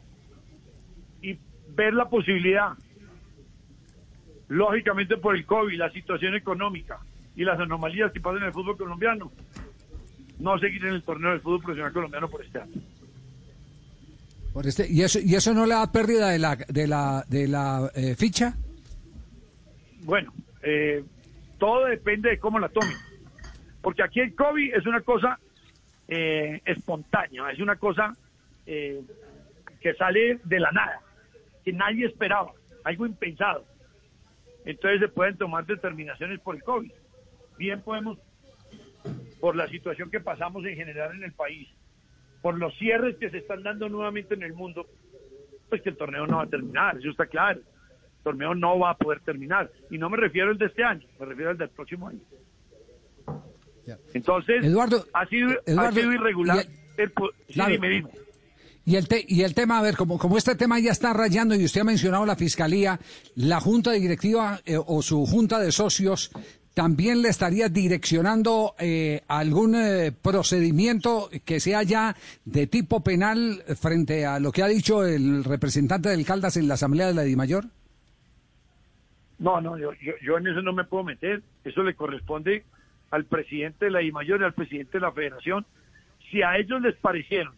y 1.22 1.38
ver 1.76 1.94
la 1.94 2.10
posibilidad, 2.10 2.74
lógicamente 4.48 5.18
por 5.18 5.36
el 5.36 5.46
COVID, 5.46 5.78
la 5.78 5.92
situación 5.92 6.36
económica 6.36 7.00
y 7.36 7.44
las 7.44 7.60
anomalías 7.60 8.12
que 8.12 8.20
pasan 8.20 8.42
en 8.42 8.48
el 8.48 8.54
fútbol 8.54 8.78
colombiano, 8.78 9.32
no 10.40 10.60
seguir 10.60 10.86
en 10.86 10.96
el 10.96 11.04
torneo 11.04 11.32
del 11.32 11.42
fútbol 11.42 11.62
profesional 11.62 11.94
colombiano 11.94 12.30
por 12.30 12.44
este 12.44 12.60
año. 12.60 12.74
Por 14.54 14.68
este, 14.68 14.88
¿y, 14.90 15.04
eso, 15.04 15.20
¿Y 15.20 15.36
eso 15.36 15.54
no 15.54 15.66
le 15.66 15.76
da 15.76 15.92
pérdida 15.92 16.30
de 16.30 16.40
la, 16.40 16.56
de 16.56 16.88
la, 16.88 17.24
de 17.28 17.48
la 17.48 17.92
eh, 17.96 18.16
ficha? 18.16 18.56
Bueno, 20.00 20.34
eh, 20.62 21.04
todo 21.58 21.86
depende 21.86 22.30
de 22.30 22.40
cómo 22.40 22.60
la 22.60 22.70
tomen. 22.70 22.96
Porque 23.82 24.04
aquí 24.04 24.20
el 24.20 24.36
COVID 24.36 24.74
es 24.74 24.86
una 24.86 25.02
cosa 25.02 25.40
eh, 26.08 26.62
espontánea, 26.66 27.52
es 27.52 27.60
una 27.60 27.78
cosa 27.78 28.14
eh, 28.66 29.02
que 29.80 29.94
sale 29.94 30.40
de 30.44 30.60
la 30.60 30.72
nada, 30.72 31.02
que 31.64 31.72
nadie 31.72 32.06
esperaba, 32.06 32.52
algo 32.84 33.06
impensado. 33.06 33.66
Entonces 34.66 35.00
se 35.00 35.08
pueden 35.08 35.38
tomar 35.38 35.66
determinaciones 35.66 36.40
por 36.42 36.56
el 36.56 36.64
COVID. 36.64 36.92
Bien 37.58 37.82
podemos, 37.82 38.18
por 39.40 39.56
la 39.56 39.68
situación 39.68 40.12
que 40.12 40.20
pasamos 40.20 40.66
en 40.66 40.76
general 40.76 41.16
en 41.16 41.24
el 41.24 41.34
país, 41.34 41.70
por 42.42 42.58
los 42.58 42.78
cierres 42.78 43.16
que 43.18 43.30
se 43.30 43.40
están 43.40 43.64
dando 43.64 43.88
nuevamente 43.88 44.34
en 44.34 44.44
el 44.44 44.54
mundo, 44.54 44.86
pues 45.70 45.82
que 45.82 45.90
el 45.90 45.98
torneo 45.98 46.26
no 46.26 46.38
va 46.38 46.44
a 46.44 46.48
terminar, 46.48 46.98
eso 46.98 47.10
está 47.10 47.26
claro. 47.28 47.62
Torneo 48.24 48.54
no 48.56 48.78
va 48.80 48.92
a 48.92 48.98
poder 48.98 49.20
terminar. 49.22 49.72
Y 49.90 49.98
no 49.98 50.10
me 50.10 50.18
refiero 50.18 50.50
al 50.52 50.58
de 50.58 50.66
este 50.66 50.84
año, 50.84 51.08
me 51.20 51.26
refiero 51.26 51.52
al 51.52 51.58
del 51.58 51.70
próximo 51.70 52.08
año. 52.08 52.20
Entonces, 54.14 54.64
Eduardo, 54.64 55.06
ha, 55.14 55.26
sido, 55.26 55.50
Eduardo, 55.66 55.90
ha 55.90 55.92
sido 56.02 56.14
irregular. 56.14 56.58
y 56.98 57.02
el- 57.02 57.12
sí. 57.50 57.60
Y 58.86 58.96
el, 58.96 59.08
te- 59.08 59.26
y 59.28 59.42
el 59.44 59.54
tema, 59.54 59.80
a 59.80 59.82
ver, 59.82 59.96
como, 59.96 60.18
como 60.18 60.38
este 60.38 60.56
tema 60.56 60.80
ya 60.80 60.92
está 60.92 61.14
rayando 61.14 61.56
y 61.56 61.64
usted 61.66 61.82
ha 61.82 61.86
mencionado 61.86 62.26
la 62.26 62.36
fiscalía, 62.36 63.00
la 63.36 63.60
junta 63.60 63.92
directiva 63.92 64.60
eh, 64.66 64.78
o 64.84 65.02
su 65.02 65.26
junta 65.26 65.60
de 65.60 65.72
socios 65.72 66.32
también 66.74 67.22
le 67.22 67.30
estaría 67.30 67.68
direccionando 67.70 68.74
eh, 68.80 69.22
algún 69.28 69.76
eh, 69.76 70.12
procedimiento 70.12 71.30
que 71.46 71.60
sea 71.60 71.84
ya 71.84 72.16
de 72.46 72.68
tipo 72.68 73.04
penal 73.04 73.64
frente 73.80 74.26
a 74.26 74.40
lo 74.40 74.52
que 74.52 74.64
ha 74.64 74.68
dicho 74.68 75.06
el 75.06 75.44
representante 75.44 76.10
del 76.10 76.26
Caldas 76.26 76.58
en 76.58 76.68
la 76.68 76.76
asamblea 76.76 77.08
de 77.08 77.14
la 77.14 77.24
Dimayor. 77.24 77.66
No, 79.40 79.62
no, 79.62 79.78
yo, 79.78 79.94
yo, 79.94 80.14
yo 80.22 80.38
en 80.38 80.48
eso 80.48 80.62
no 80.62 80.74
me 80.74 80.84
puedo 80.84 81.04
meter. 81.04 81.42
Eso 81.64 81.82
le 81.82 81.96
corresponde 81.96 82.66
al 83.10 83.26
presidente 83.26 83.86
de 83.86 83.92
la 83.92 84.00
DIMAYOR 84.00 84.42
y 84.42 84.44
al 84.44 84.54
presidente 84.54 84.94
de 84.94 85.02
la 85.02 85.12
federación. 85.12 85.66
Si 86.30 86.44
a 86.44 86.58
ellos 86.58 86.82
les 86.82 86.96
parecieron 86.98 87.56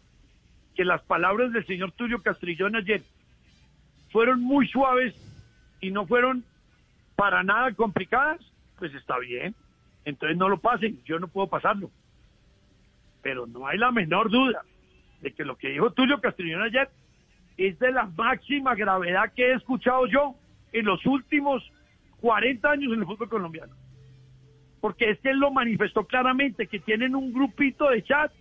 que 0.76 0.86
las 0.86 1.02
palabras 1.02 1.52
del 1.52 1.66
señor 1.66 1.92
Tulio 1.92 2.22
Castrillón 2.22 2.76
ayer 2.76 3.02
fueron 4.12 4.42
muy 4.42 4.68
suaves 4.68 5.14
y 5.82 5.92
no 5.92 6.06
fueron 6.06 6.44
para 7.16 7.44
nada 7.44 7.74
complicadas, 7.74 8.40
pues 8.78 8.94
está 8.94 9.18
bien. 9.20 9.56
Entonces 10.06 10.38
no 10.38 10.50
lo 10.50 10.60
pasen, 10.60 11.04
yo 11.04 11.20
no 11.20 11.28
puedo 11.28 11.48
pasarlo. 11.48 11.90
Pero 13.22 13.48
no 13.48 13.68
hay 13.68 13.78
la 13.78 13.92
menor 13.92 14.30
duda 14.30 14.64
de 15.22 15.34
que 15.34 15.46
lo 15.46 15.56
que 15.56 15.70
dijo 15.70 15.92
Tulio 15.92 16.22
Castrillón 16.22 16.62
ayer 16.62 16.90
es 17.58 17.78
de 17.80 17.92
la 17.92 18.06
máxima 18.06 18.76
gravedad 18.76 19.34
que 19.36 19.52
he 19.52 19.54
escuchado 19.54 20.08
yo 20.08 20.36
en 20.72 20.86
los 20.86 21.06
últimos 21.06 21.64
40 22.22 22.70
años 22.70 22.94
en 22.94 23.00
el 23.00 23.06
fútbol 23.06 23.30
colombiano. 23.30 23.76
Porque 24.80 25.12
es 25.12 25.20
que 25.20 25.30
él 25.30 25.40
lo 25.40 25.52
manifestó 25.52 26.06
claramente, 26.06 26.68
que 26.68 26.80
tienen 26.80 27.16
un 27.16 27.34
grupito 27.34 27.90
de 27.90 28.04
chat, 28.04 28.32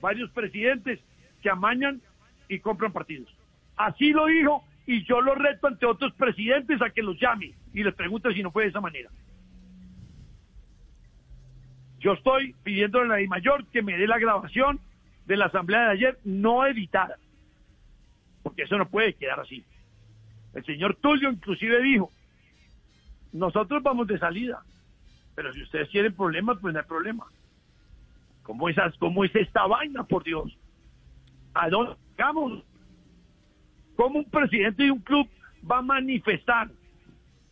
varios 0.00 0.30
presidentes 0.30 1.00
que 1.42 1.50
amañan 1.50 2.00
y 2.48 2.58
compran 2.60 2.92
partidos. 2.92 3.28
Así 3.76 4.12
lo 4.12 4.26
dijo 4.26 4.64
y 4.86 5.04
yo 5.04 5.20
lo 5.20 5.34
reto 5.34 5.66
ante 5.66 5.86
otros 5.86 6.12
presidentes 6.14 6.80
a 6.82 6.90
que 6.90 7.02
los 7.02 7.18
llame 7.20 7.54
y 7.72 7.82
les 7.82 7.94
pregunte 7.94 8.32
si 8.34 8.42
no 8.42 8.50
fue 8.50 8.64
de 8.64 8.70
esa 8.70 8.80
manera. 8.80 9.10
Yo 11.98 12.14
estoy 12.14 12.54
pidiendo 12.62 13.00
a 13.00 13.04
la 13.04 13.18
mayor 13.28 13.66
que 13.66 13.82
me 13.82 13.96
dé 13.96 14.06
la 14.06 14.18
grabación 14.18 14.80
de 15.26 15.36
la 15.36 15.46
asamblea 15.46 15.82
de 15.82 15.90
ayer 15.90 16.18
no 16.24 16.66
editada, 16.66 17.16
porque 18.42 18.62
eso 18.62 18.78
no 18.78 18.88
puede 18.88 19.14
quedar 19.14 19.38
así. 19.38 19.64
El 20.54 20.64
señor 20.64 20.96
Tulio 20.96 21.30
inclusive 21.30 21.80
dijo, 21.82 22.10
nosotros 23.32 23.82
vamos 23.82 24.06
de 24.06 24.18
salida, 24.18 24.62
pero 25.34 25.52
si 25.52 25.62
ustedes 25.62 25.88
quieren 25.88 26.14
problemas, 26.14 26.58
pues 26.60 26.74
no 26.74 26.80
hay 26.80 26.86
problema. 26.86 27.26
¿Cómo, 28.42 28.68
esas, 28.68 28.96
cómo 28.98 29.24
es 29.24 29.34
esta 29.34 29.66
vaina, 29.66 30.02
por 30.04 30.24
Dios? 30.24 30.56
¿A 31.54 31.68
dónde 31.68 31.94
vamos? 32.18 32.64
¿Cómo 33.96 34.18
un 34.20 34.30
presidente 34.30 34.84
de 34.84 34.90
un 34.90 35.00
club 35.00 35.28
va 35.70 35.78
a 35.78 35.82
manifestar 35.82 36.70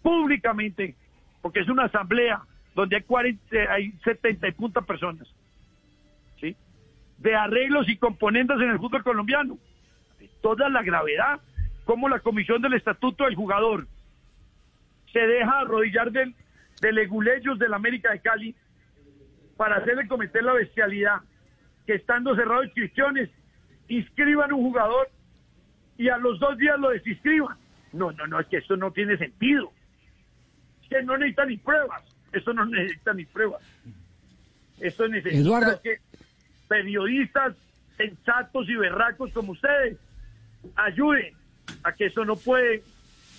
públicamente, 0.02 0.96
porque 1.42 1.60
es 1.60 1.68
una 1.68 1.84
asamblea 1.84 2.42
donde 2.74 2.96
hay, 2.96 3.02
40, 3.02 3.56
hay 3.70 3.92
70 4.04 4.48
y 4.48 4.52
punta 4.52 4.80
personas, 4.80 5.28
¿sí? 6.40 6.56
de 7.18 7.34
arreglos 7.34 7.88
y 7.88 7.96
componentes 7.96 8.56
en 8.56 8.70
el 8.70 8.78
fútbol 8.78 9.02
colombiano? 9.02 9.58
Toda 10.40 10.68
la 10.68 10.82
gravedad, 10.82 11.40
como 11.88 12.07
la 12.11 12.21
comisión 12.21 12.61
del 12.61 12.75
estatuto 12.75 13.25
del 13.25 13.35
jugador 13.35 13.87
se 15.11 15.21
deja 15.21 15.61
arrodillar 15.61 16.12
del, 16.12 16.35
de 16.83 16.92
leguleyos 16.92 17.59
del 17.59 17.73
América 17.73 18.12
de 18.12 18.21
Cali 18.21 18.54
para 19.57 19.76
hacerle 19.76 20.07
cometer 20.07 20.45
la 20.45 20.52
bestialidad 20.52 21.23
que 21.87 21.95
estando 21.95 22.37
cerrado 22.37 22.62
inscripciones 22.62 23.30
inscriban 23.88 24.52
un 24.52 24.64
jugador 24.64 25.09
y 25.97 26.11
a 26.11 26.18
los 26.18 26.38
dos 26.38 26.59
días 26.59 26.78
lo 26.78 26.90
desinscriban. 26.90 27.57
No, 27.95 28.12
no, 28.12 28.26
no, 28.26 28.38
es 28.38 28.47
que 28.49 28.59
esto 28.59 28.76
no 28.76 28.90
tiene 28.90 29.16
sentido. 29.16 29.73
Es 30.83 30.88
que 30.90 31.02
no 31.04 31.16
necesita 31.16 31.47
ni 31.47 31.57
pruebas. 31.57 32.02
Eso 32.35 32.52
no 32.52 32.66
necesita 32.66 33.14
ni 33.14 33.25
pruebas. 33.25 33.62
Eso 34.78 35.09
necesita 35.09 35.40
Eduardo. 35.40 35.80
que 35.80 36.00
periodistas 36.68 37.57
sensatos 37.97 38.68
y 38.68 38.76
berracos 38.76 39.33
como 39.33 39.52
ustedes 39.52 39.97
ayuden 40.76 41.38
a 41.85 41.92
que 41.92 42.06
eso 42.06 42.25
no 42.25 42.37
puede 42.37 42.82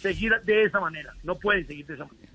seguir 0.02 0.32
de 0.46 0.64
esa 0.64 0.80
manera. 0.80 1.14
No 1.24 1.36
puede 1.38 1.66
seguir 1.66 1.86
de 1.88 1.94
esa 1.96 2.06
manera. 2.06 2.30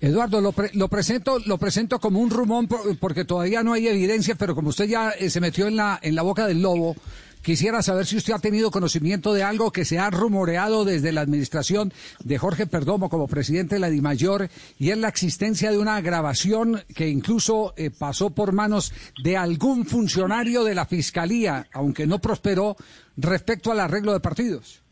Eduardo, 0.00 0.40
lo, 0.40 0.52
pre- 0.52 0.70
lo 0.74 0.88
presento 0.88 1.38
lo 1.46 1.56
presento 1.56 1.98
como 1.98 2.20
un 2.20 2.30
rumón 2.30 2.66
por- 2.68 2.98
porque 2.98 3.24
todavía 3.24 3.62
no 3.62 3.72
hay 3.72 3.86
evidencia, 3.88 4.34
pero 4.34 4.54
como 4.54 4.68
usted 4.68 4.86
ya 4.86 5.10
eh, 5.10 5.30
se 5.30 5.40
metió 5.40 5.66
en 5.66 5.76
la 5.76 5.98
en 6.02 6.14
la 6.14 6.22
boca 6.22 6.46
del 6.46 6.60
lobo, 6.60 6.94
quisiera 7.40 7.80
saber 7.80 8.04
si 8.04 8.16
usted 8.18 8.34
ha 8.34 8.38
tenido 8.38 8.70
conocimiento 8.70 9.32
de 9.32 9.44
algo 9.44 9.70
que 9.70 9.86
se 9.86 9.98
ha 9.98 10.10
rumoreado 10.10 10.84
desde 10.84 11.12
la 11.12 11.22
administración 11.22 11.90
de 12.22 12.36
Jorge 12.36 12.66
Perdomo 12.66 13.08
como 13.08 13.28
presidente 13.28 13.76
de 13.76 13.80
la 13.80 13.88
DIMAYOR 13.88 14.50
y 14.78 14.90
es 14.90 14.98
la 14.98 15.08
existencia 15.08 15.70
de 15.70 15.78
una 15.78 15.98
grabación 16.02 16.82
que 16.94 17.08
incluso 17.08 17.72
eh, 17.78 17.90
pasó 17.90 18.28
por 18.30 18.52
manos 18.52 18.92
de 19.22 19.38
algún 19.38 19.86
funcionario 19.86 20.64
de 20.64 20.74
la 20.74 20.84
Fiscalía, 20.84 21.66
aunque 21.72 22.06
no 22.06 22.18
prosperó, 22.18 22.76
respecto 23.16 23.72
al 23.72 23.80
arreglo 23.80 24.12
de 24.12 24.20
partidos. 24.20 24.82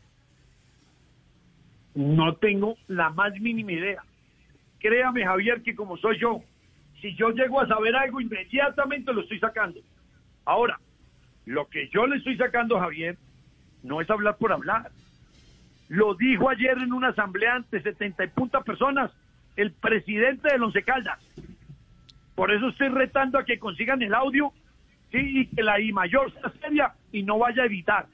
No 1.95 2.35
tengo 2.35 2.75
la 2.87 3.09
más 3.09 3.33
mínima 3.39 3.71
idea. 3.71 4.03
Créame, 4.79 5.23
Javier, 5.23 5.61
que 5.61 5.75
como 5.75 5.97
soy 5.97 6.19
yo, 6.19 6.41
si 7.01 7.15
yo 7.15 7.29
llego 7.31 7.61
a 7.61 7.67
saber 7.67 7.95
algo, 7.95 8.19
inmediatamente 8.19 9.13
lo 9.13 9.21
estoy 9.21 9.39
sacando. 9.39 9.79
Ahora, 10.45 10.79
lo 11.45 11.67
que 11.67 11.89
yo 11.89 12.07
le 12.07 12.17
estoy 12.17 12.37
sacando, 12.37 12.79
Javier, 12.79 13.17
no 13.83 14.01
es 14.01 14.09
hablar 14.09 14.37
por 14.37 14.51
hablar. 14.51 14.91
Lo 15.89 16.15
dijo 16.15 16.49
ayer 16.49 16.77
en 16.77 16.93
una 16.93 17.09
asamblea 17.09 17.55
ante 17.55 17.81
70 17.81 18.23
y 18.23 18.27
punta 18.29 18.61
personas 18.61 19.11
el 19.55 19.71
presidente 19.73 20.49
del 20.51 20.63
Once 20.63 20.81
Caldas. 20.83 21.19
Por 22.35 22.51
eso 22.51 22.69
estoy 22.69 22.89
retando 22.89 23.37
a 23.37 23.45
que 23.45 23.59
consigan 23.59 24.01
el 24.01 24.13
audio 24.13 24.51
y 25.11 25.45
que 25.47 25.61
la 25.61 25.79
I 25.79 25.93
mayor 25.93 26.31
sea 26.33 26.51
seria 26.61 26.93
y 27.11 27.21
no 27.23 27.37
vaya 27.37 27.63
a 27.63 27.67
evitar. 27.67 28.07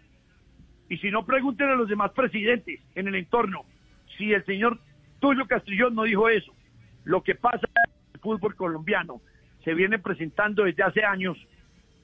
Y 0.89 0.98
si 0.98 1.12
no, 1.12 1.25
pregunten 1.25 1.69
a 1.69 1.75
los 1.75 1.88
demás 1.88 2.12
presidentes 2.12 2.81
en 2.95 3.07
el 3.07 3.15
entorno 3.15 3.63
si 4.20 4.34
el 4.34 4.46
señor 4.46 4.78
Tulio 5.20 5.48
Castrillón 5.48 5.96
no 5.96 6.04
dijo 6.04 6.30
eso. 6.30 6.54
Lo 7.06 7.24
que 7.24 7.36
pasa 7.36 7.66
en 7.66 7.92
el 8.14 8.20
fútbol 8.20 8.54
colombiano 8.56 9.22
se 9.64 9.74
viene 9.74 9.98
presentando 9.98 10.66
desde 10.66 10.84
hace 10.84 11.04
años 11.04 11.38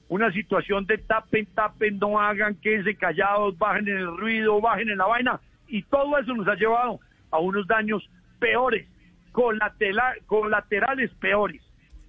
una 0.08 0.32
situación 0.32 0.86
de 0.86 0.98
tapen, 0.98 1.46
tapen, 1.54 1.98
no 1.98 2.18
hagan, 2.18 2.54
quédense 2.56 2.96
callados, 2.96 3.56
bajen 3.58 3.86
en 3.88 3.98
el 3.98 4.16
ruido, 4.16 4.60
bajen 4.60 4.88
en 4.88 4.98
la 4.98 5.06
vaina. 5.06 5.40
Y 5.68 5.82
todo 5.82 6.16
eso 6.18 6.34
nos 6.34 6.48
ha 6.48 6.54
llevado 6.54 7.00
a 7.30 7.38
unos 7.38 7.66
daños 7.66 8.08
peores, 8.38 8.88
colatela- 9.32 10.16
colaterales 10.26 11.12
peores 11.14 11.60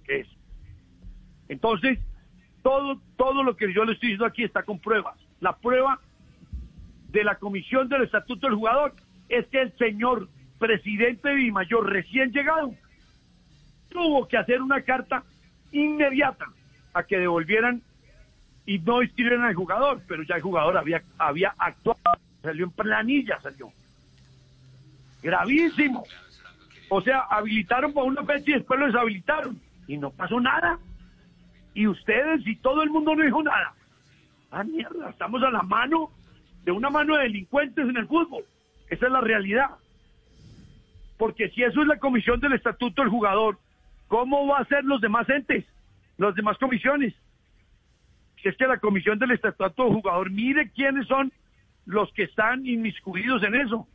que 0.04 0.20
eso. 0.20 0.34
Entonces, 1.48 1.98
todo, 2.62 3.00
todo 3.16 3.42
lo 3.42 3.56
que 3.56 3.72
yo 3.74 3.84
le 3.84 3.92
estoy 3.92 4.10
diciendo 4.10 4.26
aquí 4.26 4.44
está 4.44 4.62
con 4.62 4.78
pruebas. 4.78 5.18
La 5.40 5.56
prueba 5.56 6.00
de 7.10 7.24
la 7.24 7.34
comisión 7.34 7.88
del 7.88 8.02
estatuto 8.02 8.46
del 8.46 8.56
jugador 8.56 8.94
es 9.28 9.46
que 9.48 9.62
el 9.62 9.76
señor 9.76 10.28
presidente 10.58 11.28
de 11.28 11.52
Mayor 11.52 11.90
recién 11.90 12.32
llegado 12.32 12.74
tuvo 13.90 14.26
que 14.26 14.36
hacer 14.36 14.60
una 14.60 14.82
carta 14.82 15.22
inmediata 15.72 16.46
a 16.92 17.02
que 17.02 17.18
devolvieran 17.18 17.82
y 18.66 18.78
no 18.80 19.02
inscribieran 19.02 19.44
al 19.44 19.54
jugador, 19.54 20.02
pero 20.06 20.22
ya 20.24 20.36
el 20.36 20.42
jugador 20.42 20.76
había, 20.76 21.02
había 21.16 21.54
actuado, 21.58 21.98
salió 22.42 22.64
en 22.64 22.70
planilla, 22.70 23.40
salió. 23.40 23.72
Gravísimo. 25.22 26.04
O 26.90 27.00
sea, 27.00 27.20
habilitaron 27.30 27.92
para 27.92 28.06
una 28.06 28.24
fecha 28.24 28.50
y 28.50 28.54
después 28.54 28.78
lo 28.78 28.86
deshabilitaron. 28.86 29.58
Y 29.86 29.96
no 29.96 30.10
pasó 30.10 30.38
nada. 30.40 30.78
Y 31.74 31.86
ustedes 31.86 32.46
y 32.46 32.56
todo 32.56 32.82
el 32.82 32.90
mundo 32.90 33.14
no 33.14 33.24
dijo 33.24 33.42
nada. 33.42 33.72
Ah, 34.50 34.64
mierda, 34.64 35.10
estamos 35.10 35.42
a 35.42 35.50
la 35.50 35.62
mano 35.62 36.10
de 36.64 36.72
una 36.72 36.90
mano 36.90 37.16
de 37.16 37.24
delincuentes 37.24 37.88
en 37.88 37.96
el 37.96 38.06
fútbol. 38.06 38.44
Esa 38.90 39.06
es 39.06 39.12
la 39.12 39.20
realidad. 39.20 39.70
Porque 41.16 41.50
si 41.50 41.62
eso 41.62 41.82
es 41.82 41.88
la 41.88 41.98
comisión 41.98 42.40
del 42.40 42.52
estatuto 42.52 43.02
del 43.02 43.10
jugador, 43.10 43.58
¿cómo 44.06 44.46
va 44.46 44.58
a 44.58 44.64
ser 44.66 44.84
los 44.84 45.00
demás 45.00 45.28
entes, 45.28 45.64
las 46.16 46.34
demás 46.34 46.56
comisiones? 46.58 47.14
Si 48.40 48.48
es 48.48 48.56
que 48.56 48.66
la 48.66 48.78
comisión 48.78 49.18
del 49.18 49.32
estatuto 49.32 49.84
del 49.84 49.94
jugador, 49.94 50.30
mire 50.30 50.70
quiénes 50.70 51.06
son 51.08 51.32
los 51.86 52.12
que 52.12 52.22
están 52.22 52.66
inmiscuidos 52.66 53.42
en 53.42 53.56
eso. 53.56 53.86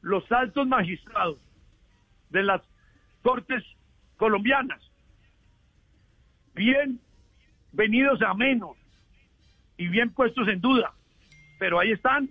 Los 0.00 0.30
altos 0.32 0.66
magistrados 0.66 1.38
de 2.30 2.42
las 2.42 2.62
cortes 3.22 3.62
colombianas. 4.16 4.80
Bien 6.54 6.98
venidos 7.72 8.20
a 8.22 8.34
menos 8.34 8.76
y 9.76 9.88
bien 9.88 10.10
puestos 10.10 10.48
en 10.48 10.60
duda. 10.60 10.92
Pero 11.58 11.78
ahí 11.78 11.92
están. 11.92 12.30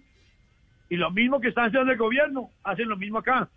Y 0.89 0.96
lo 0.98 1.12
mismo 1.12 1.39
que 1.39 1.50
están 1.50 1.67
haciendo 1.67 1.91
el 1.91 1.98
gobierno, 1.98 2.50
hacen 2.63 2.89
lo 2.89 2.98
mismo 2.98 3.19
acá. 3.19 3.48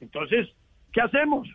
Entonces, 0.00 0.48
¿qué 0.92 1.00
hacemos? 1.02 1.48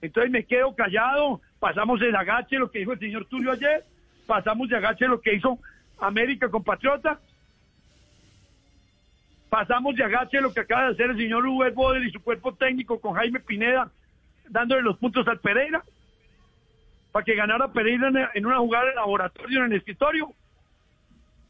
Entonces 0.00 0.32
me 0.32 0.44
quedo 0.44 0.74
callado, 0.74 1.40
pasamos 1.60 2.00
el 2.02 2.14
agache, 2.14 2.58
lo 2.58 2.70
que 2.70 2.80
dijo 2.80 2.92
el 2.92 2.98
señor 2.98 3.26
Tulio 3.26 3.52
ayer, 3.52 3.84
pasamos 4.26 4.68
de 4.68 4.76
agache 4.76 5.06
lo 5.06 5.20
que 5.20 5.34
hizo 5.34 5.58
América 6.00 6.50
con 6.50 6.64
Patriota, 6.64 7.20
pasamos 9.48 9.94
de 9.94 10.02
agache 10.02 10.40
lo 10.40 10.52
que 10.52 10.60
acaba 10.60 10.86
de 10.86 10.92
hacer 10.94 11.10
el 11.10 11.16
señor 11.16 11.46
Uber 11.46 11.72
Boder 11.72 12.02
y 12.02 12.10
su 12.10 12.20
cuerpo 12.20 12.54
técnico 12.54 13.00
con 13.00 13.14
Jaime 13.14 13.38
Pineda, 13.38 13.92
dándole 14.48 14.82
los 14.82 14.98
puntos 14.98 15.26
al 15.28 15.38
Pereira, 15.38 15.84
para 17.12 17.24
que 17.24 17.36
ganara 17.36 17.72
Pereira 17.72 18.30
en 18.34 18.46
una 18.46 18.58
jugada 18.58 18.86
de 18.86 18.94
laboratorio 18.94 19.60
en 19.60 19.72
el 19.72 19.78
escritorio. 19.78 20.32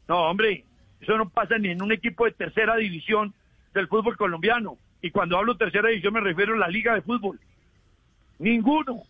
No, 0.07 0.29
hombre, 0.29 0.65
eso 1.03 1.17
no 1.17 1.29
pasa 1.29 1.57
ni 1.57 1.69
en 1.69 1.81
un 1.81 1.91
equipo 1.91 2.25
de 2.25 2.31
tercera 2.31 2.75
división 2.75 3.33
del 3.73 3.87
fútbol 3.87 4.17
colombiano. 4.17 4.77
Y 5.01 5.11
cuando 5.11 5.37
hablo 5.37 5.57
tercera 5.57 5.89
división 5.89 6.13
me 6.13 6.21
refiero 6.21 6.53
a 6.53 6.57
la 6.57 6.67
liga 6.67 6.93
de 6.95 7.01
fútbol. 7.01 7.39
Ninguno. 8.39 9.03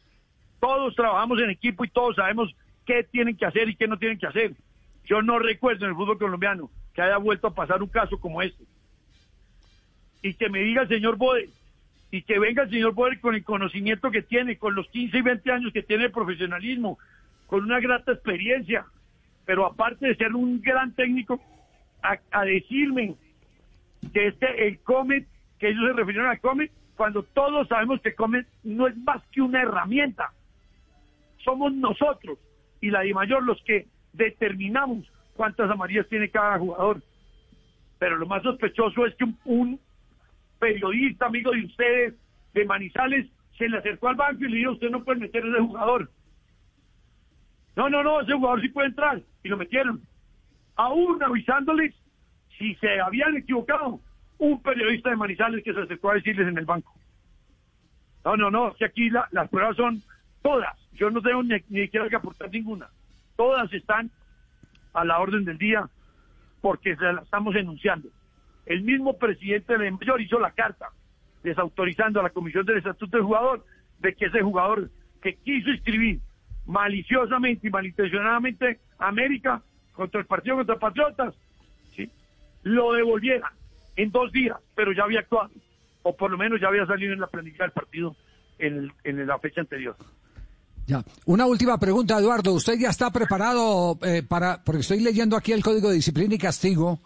Todos 0.59 0.95
trabajamos 0.95 1.39
en 1.39 1.50
equipo 1.50 1.83
y 1.83 1.89
todos 1.89 2.15
sabemos 2.15 2.55
qué 2.85 3.03
tienen 3.03 3.35
que 3.35 3.45
hacer 3.45 3.69
y 3.69 3.75
qué 3.75 3.88
no 3.88 3.97
tienen 3.97 4.17
que 4.17 4.27
hacer. 4.27 4.53
Yo 5.05 5.21
no 5.21 5.39
recuerdo 5.39 5.85
en 5.85 5.91
el 5.91 5.97
fútbol 5.97 6.17
colombiano 6.17 6.69
que 6.93 7.01
haya 7.01 7.17
vuelto 7.17 7.47
a 7.47 7.53
pasar 7.53 7.81
un 7.81 7.89
caso 7.89 8.17
como 8.19 8.41
este. 8.41 8.63
Y 10.21 10.35
que 10.35 10.50
me 10.50 10.59
diga 10.59 10.83
el 10.83 10.88
señor 10.88 11.17
Bode, 11.17 11.50
y 12.12 12.21
que 12.21 12.39
venga 12.39 12.63
el 12.63 12.69
señor 12.69 12.93
Bode 12.93 13.19
con 13.19 13.35
el 13.35 13.43
conocimiento 13.43 14.12
que 14.12 14.21
tiene, 14.21 14.57
con 14.57 14.75
los 14.75 14.88
15 14.89 15.17
y 15.17 15.21
20 15.21 15.51
años 15.51 15.73
que 15.73 15.83
tiene 15.83 16.03
de 16.03 16.09
profesionalismo, 16.09 16.97
con 17.47 17.63
una 17.63 17.79
grata 17.79 18.13
experiencia, 18.13 18.85
pero 19.45 19.65
aparte 19.65 20.07
de 20.07 20.15
ser 20.15 20.33
un 20.33 20.62
gran 20.62 20.93
técnico, 20.93 21.41
a, 22.03 22.45
decirme 22.45 23.15
que 24.13 24.27
este, 24.27 24.67
el 24.67 24.79
Comet, 24.79 25.25
que 25.60 25.69
ellos 25.69 25.86
se 25.88 25.93
refirieron 25.93 26.29
al 26.29 26.39
Comet, 26.39 26.72
cuando 26.95 27.24
todos 27.24 27.67
sabemos 27.67 28.01
que 28.01 28.13
Comet 28.13 28.45
no 28.63 28.88
es 28.88 28.95
más 28.98 29.24
que 29.31 29.41
una 29.41 29.62
herramienta. 29.62 30.31
Somos 31.43 31.74
nosotros 31.74 32.38
y 32.81 32.91
la 32.91 33.01
de 33.01 33.13
mayor 33.13 33.43
los 33.43 33.62
que 33.63 33.88
determinamos 34.13 35.12
cuántas 35.36 35.69
amarillas 35.69 36.08
tiene 36.10 36.30
cada 36.30 36.60
jugador. 36.60 37.01
Pero 37.97 38.17
lo 38.17 38.25
más 38.25 38.43
sospechoso 38.43 39.06
es 39.06 39.15
que 39.15 39.25
un, 39.45 39.80
periodista 40.60 41.25
amigo 41.25 41.51
de 41.51 41.65
ustedes, 41.65 42.13
de 42.54 42.65
Manizales, 42.65 43.27
se 43.58 43.67
le 43.67 43.77
acercó 43.77 44.10
al 44.10 44.15
banco 44.15 44.45
y 44.45 44.49
le 44.49 44.58
dijo, 44.58 44.71
usted 44.71 44.89
no 44.89 45.04
puede 45.04 45.19
meter 45.19 45.43
a 45.43 45.49
ese 45.49 45.60
jugador. 45.60 46.10
No, 47.75 47.89
no, 47.89 48.04
no, 48.04 48.21
ese 48.21 48.34
jugador 48.34 48.62
sí 48.62 48.69
puede 48.69 48.88
entrar. 48.88 49.21
Y 49.43 49.49
lo 49.49 49.58
metieron. 49.58 50.01
Aún 50.75 51.21
avisándoles 51.21 51.93
si 52.57 52.75
se 52.75 52.99
habían 52.99 53.35
equivocado. 53.37 53.99
Un 54.39 54.61
periodista 54.61 55.09
de 55.09 55.15
Manizales 55.15 55.63
que 55.63 55.73
se 55.73 55.81
acercó 55.81 56.11
a 56.11 56.15
decirles 56.15 56.47
en 56.47 56.57
el 56.57 56.65
banco. 56.65 56.93
No, 58.25 58.35
no, 58.35 58.51
no, 58.51 58.73
que 58.73 58.85
aquí 58.85 59.09
las 59.09 59.49
pruebas 59.49 59.75
son 59.77 60.01
todas. 60.41 60.75
Yo 60.93 61.09
no 61.09 61.21
tengo 61.21 61.43
ni, 61.43 61.55
ni 61.69 61.81
siquiera 61.83 62.09
que 62.09 62.15
aportar 62.15 62.49
ninguna. 62.49 62.89
Todas 63.35 63.71
están 63.71 64.11
a 64.93 65.05
la 65.05 65.19
orden 65.19 65.45
del 65.45 65.57
día 65.57 65.87
porque 66.61 66.95
se 66.95 67.03
la 67.03 67.21
estamos 67.21 67.55
enunciando. 67.55 68.09
El 68.65 68.83
mismo 68.83 69.17
presidente 69.17 69.77
de 69.77 69.91
Mayor 69.91 70.21
hizo 70.21 70.39
la 70.39 70.51
carta 70.51 70.89
desautorizando 71.43 72.19
a 72.19 72.23
la 72.23 72.29
Comisión 72.29 72.65
del 72.65 72.77
Estatuto 72.77 73.17
del 73.17 73.25
Jugador 73.25 73.65
de 73.99 74.15
que 74.15 74.25
ese 74.25 74.41
jugador 74.41 74.89
que 75.21 75.35
quiso 75.35 75.69
inscribir 75.69 76.19
maliciosamente 76.65 77.67
y 77.67 77.71
malintencionadamente 77.71 78.79
América 78.97 79.61
contra 79.93 80.21
el 80.21 80.25
partido 80.25 80.57
contra 80.57 80.79
Patriotas. 80.79 81.35
Lo 82.63 82.93
devolviera 82.93 83.54
en 83.95 84.12
dos 84.12 84.32
días, 84.32 84.58
pero 84.76 84.91
ya 84.93 85.04
había 85.04 85.19
actuado, 85.19 85.52
o 86.02 86.15
por 86.15 86.32
lo 86.32 86.38
menos 86.38 86.60
ya 86.60 86.67
había 86.67 86.86
salido 86.86 87.13
en 87.13 87.19
la 87.19 87.28
planificación 87.28 87.67
del 87.67 87.73
partido 87.73 88.15
en, 88.58 88.91
en 89.04 89.28
la 89.28 89.38
fecha 89.39 89.62
anterior. 89.62 89.95
Ya. 90.86 91.04
Una 91.26 91.45
última 91.45 91.78
pregunta, 91.78 92.17
Eduardo. 92.17 92.54
¿Usted 92.54 92.78
ya 92.78 92.89
está 92.89 93.10
preparado 93.12 93.97
eh, 94.02 94.21
para, 94.28 94.62
porque 94.63 94.82
estoy 94.82 94.99
leyendo 94.99 95.38
aquí 95.38 95.54
el 95.54 95.63
Código 95.63 95.89
de 95.89 95.95
Disciplina 95.95 96.36
y 96.36 96.38
Castigo, 96.38 96.99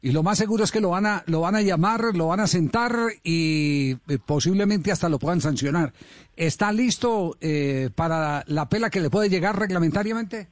y 0.00 0.12
lo 0.12 0.22
más 0.22 0.38
seguro 0.38 0.64
es 0.64 0.72
que 0.72 0.80
lo 0.80 0.90
van 0.90 1.06
a, 1.06 1.24
lo 1.26 1.40
van 1.40 1.56
a 1.56 1.60
llamar, 1.60 2.00
lo 2.14 2.28
van 2.28 2.40
a 2.40 2.46
sentar 2.46 2.94
y 3.24 3.96
eh, 4.08 4.18
posiblemente 4.24 4.92
hasta 4.92 5.08
lo 5.08 5.18
puedan 5.18 5.40
sancionar. 5.40 5.92
¿Está 6.36 6.72
listo 6.72 7.36
eh, 7.40 7.90
para 7.94 8.44
la 8.46 8.68
pela 8.68 8.90
que 8.90 9.00
le 9.00 9.10
puede 9.10 9.28
llegar 9.28 9.58
reglamentariamente? 9.58 10.48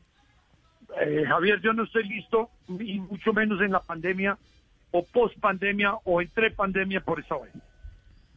Javier, 1.29 1.61
yo 1.61 1.73
no 1.73 1.85
estoy 1.85 2.05
listo, 2.09 2.51
y 2.69 2.99
mucho 3.01 3.33
menos 3.33 3.61
en 3.61 3.73
la 3.73 3.81
pandemia, 3.81 4.39
o 4.91 5.05
post 5.05 5.39
pandemia, 5.39 5.95
o 6.05 6.21
entre 6.21 6.51
pandemia 6.51 7.01
por 7.01 7.21
esa 7.21 7.37
vez. 7.39 7.53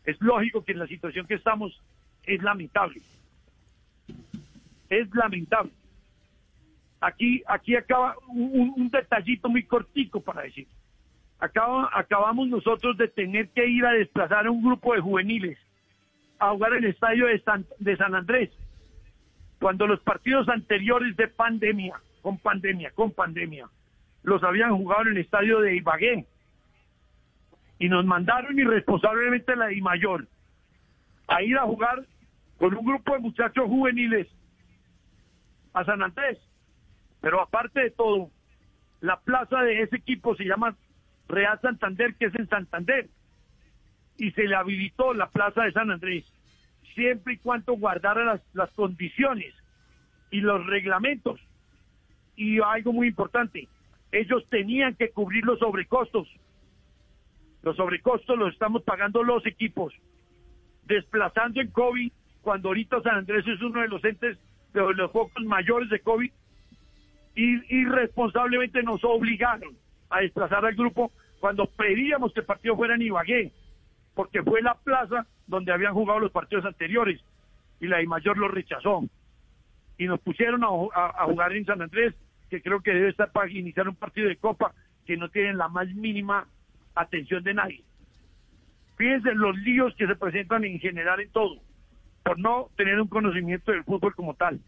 Es 0.05 0.19
lógico 0.21 0.63
que 0.63 0.73
en 0.73 0.79
la 0.79 0.87
situación 0.87 1.25
que 1.25 1.35
estamos 1.35 1.81
es 2.23 2.41
lamentable 2.43 3.01
es 4.89 5.13
lamentable. 5.13 5.71
Aquí, 7.01 7.43
aquí 7.47 7.75
acaba 7.75 8.15
un, 8.27 8.89
detallito 8.89 9.47
muy 9.47 9.63
cortico 9.63 10.19
para 10.19 10.41
decir. 10.41 10.67
Acaba, 11.39 11.89
acabamos 11.93 12.49
nosotros 12.49 12.97
de 12.97 13.07
tener 13.07 13.49
que 13.49 13.65
ir 13.65 13.85
a 13.85 13.93
desplazar 13.93 14.47
a 14.47 14.51
un 14.51 14.61
grupo 14.61 14.93
de 14.93 14.99
juveniles 14.99 15.57
a 16.39 16.51
jugar 16.51 16.73
el 16.73 16.85
estadio 16.85 17.27
de 17.27 17.39
San, 17.41 17.65
de 17.79 17.97
San 17.97 18.15
Andrés, 18.15 18.49
cuando 19.59 19.87
los 19.87 19.99
partidos 20.01 20.47
anteriores 20.47 21.15
de 21.17 21.27
pandemia, 21.27 21.99
con 22.21 22.37
pandemia, 22.37 22.91
con 22.91 23.11
pandemia, 23.11 23.67
los 24.23 24.43
habían 24.43 24.75
jugado 24.75 25.03
en 25.03 25.09
el 25.09 25.17
estadio 25.17 25.59
de 25.61 25.75
Ibagué. 25.75 26.25
Y 27.79 27.87
nos 27.87 28.05
mandaron 28.05 28.59
irresponsablemente 28.59 29.55
la 29.55 29.71
I 29.71 29.81
mayor 29.81 30.27
a 31.27 31.41
ir 31.41 31.57
a 31.57 31.63
jugar 31.63 32.05
con 32.57 32.75
un 32.75 32.85
grupo 32.85 33.13
de 33.13 33.19
muchachos 33.19 33.65
juveniles 33.67 34.27
a 35.73 35.85
San 35.85 36.01
Andrés. 36.01 36.37
Pero 37.21 37.41
aparte 37.41 37.79
de 37.81 37.91
todo, 37.91 38.29
la 39.01 39.19
plaza 39.19 39.61
de 39.61 39.81
ese 39.81 39.95
equipo 39.95 40.35
se 40.35 40.45
llama 40.45 40.75
Real 41.27 41.59
Santander, 41.61 42.15
que 42.15 42.25
es 42.25 42.35
en 42.35 42.49
Santander. 42.49 43.07
Y 44.17 44.31
se 44.31 44.43
le 44.43 44.55
habilitó 44.55 45.13
la 45.13 45.29
plaza 45.29 45.63
de 45.63 45.71
San 45.71 45.91
Andrés, 45.91 46.25
siempre 46.93 47.35
y 47.35 47.37
cuando 47.37 47.73
guardara 47.73 48.41
las 48.53 48.69
condiciones 48.71 49.53
y 50.31 50.41
los 50.41 50.65
reglamentos. 50.65 51.39
Y 52.39 52.61
algo 52.61 52.93
muy 52.93 53.09
importante, 53.09 53.67
ellos 54.13 54.45
tenían 54.49 54.95
que 54.95 55.11
cubrir 55.11 55.43
los 55.43 55.59
sobrecostos. 55.59 56.25
Los 57.63 57.75
sobrecostos 57.75 58.37
los 58.37 58.53
estamos 58.53 58.83
pagando 58.83 59.23
los 59.23 59.45
equipos, 59.45 59.93
desplazando 60.85 61.59
en 61.59 61.69
COVID, 61.71 62.09
cuando 62.41 62.69
ahorita 62.69 63.01
San 63.01 63.17
Andrés 63.17 63.45
es 63.45 63.61
uno 63.61 63.81
de 63.81 63.89
los 63.89 64.01
entes 64.05 64.37
de 64.73 64.93
los 64.93 65.11
focos 65.11 65.43
mayores 65.43 65.89
de 65.89 65.99
COVID 65.99 66.31
y 67.35 67.75
irresponsablemente 67.75 68.83
nos 68.83 69.03
obligaron 69.03 69.75
a 70.09 70.21
desplazar 70.21 70.65
al 70.65 70.75
grupo 70.75 71.11
cuando 71.41 71.65
pedíamos 71.65 72.31
que 72.31 72.39
el 72.39 72.45
partido 72.45 72.77
fuera 72.77 72.95
en 72.95 73.01
Ibagué, 73.01 73.51
porque 74.15 74.43
fue 74.43 74.61
la 74.61 74.75
plaza 74.75 75.27
donde 75.45 75.73
habían 75.73 75.93
jugado 75.93 76.21
los 76.21 76.31
partidos 76.31 76.63
anteriores 76.63 77.21
y 77.81 77.87
la 77.87 78.01
I 78.01 78.07
mayor 78.07 78.37
lo 78.37 78.47
rechazó. 78.47 79.03
Y 79.97 80.05
nos 80.07 80.21
pusieron 80.21 80.63
a, 80.63 81.25
jugar 81.25 81.53
en 81.53 81.65
San 81.65 81.81
Andrés, 81.81 82.13
que 82.49 82.61
creo 82.61 82.81
que 82.81 82.93
debe 82.93 83.09
estar 83.09 83.31
para 83.31 83.49
iniciar 83.49 83.87
un 83.87 83.95
partido 83.95 84.27
de 84.27 84.37
Copa 84.37 84.73
que 85.05 85.17
no 85.17 85.29
tienen 85.29 85.57
la 85.57 85.67
más 85.67 85.87
mínima 85.93 86.47
atención 86.95 87.43
de 87.43 87.53
nadie. 87.53 87.83
Fíjense 88.97 89.33
los 89.33 89.57
líos 89.59 89.95
que 89.95 90.07
se 90.07 90.15
presentan 90.15 90.65
en 90.65 90.79
general 90.79 91.19
en 91.19 91.31
todo. 91.31 91.61
por 92.23 92.37
no 92.37 92.69
tener 92.75 92.99
un 92.99 93.07
conocimiento 93.07 93.71
del 93.71 93.83
fútbol 93.83 94.13
como 94.13 94.35
tal. 94.35 94.59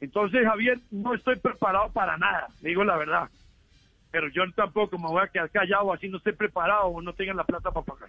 Entonces, 0.00 0.44
Javier, 0.44 0.78
no 0.90 1.14
estoy 1.14 1.36
preparado 1.36 1.92
para 1.92 2.16
nada, 2.16 2.48
digo 2.62 2.84
la 2.84 2.96
verdad. 2.96 3.28
Pero 4.10 4.28
yo 4.28 4.42
tampoco 4.56 4.98
me 4.98 5.08
voy 5.08 5.22
a 5.22 5.28
quedar 5.28 5.50
callado 5.50 5.92
así 5.92 6.08
no 6.08 6.16
estoy 6.16 6.32
preparado 6.32 6.86
o 6.86 7.02
no 7.02 7.12
tengan 7.12 7.36
la 7.36 7.44
plata 7.44 7.70
para 7.70 7.84
pagar. 7.84 8.08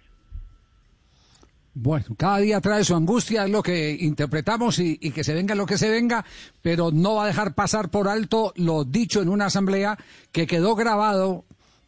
Bueno, 1.72 2.06
cada 2.16 2.38
día 2.38 2.60
trae 2.60 2.82
su 2.82 2.96
angustia, 2.96 3.44
es 3.44 3.50
lo 3.50 3.62
que 3.62 3.96
interpretamos 4.00 4.80
y, 4.80 4.98
que 4.98 5.22
se 5.22 5.34
venga 5.34 5.54
lo 5.54 5.66
que 5.66 5.78
se 5.78 5.88
venga, 5.88 6.24
pero 6.62 6.90
no 6.90 7.14
va 7.14 7.24
a 7.24 7.26
dejar 7.28 7.54
pasar 7.54 7.90
por 7.90 8.08
alto 8.08 8.52
lo 8.56 8.84
dicho 8.84 9.22
en 9.22 9.28
una 9.28 9.46
asamblea 9.46 9.96
que 10.32 10.48
quedó 10.48 10.74
grabado 10.74 11.44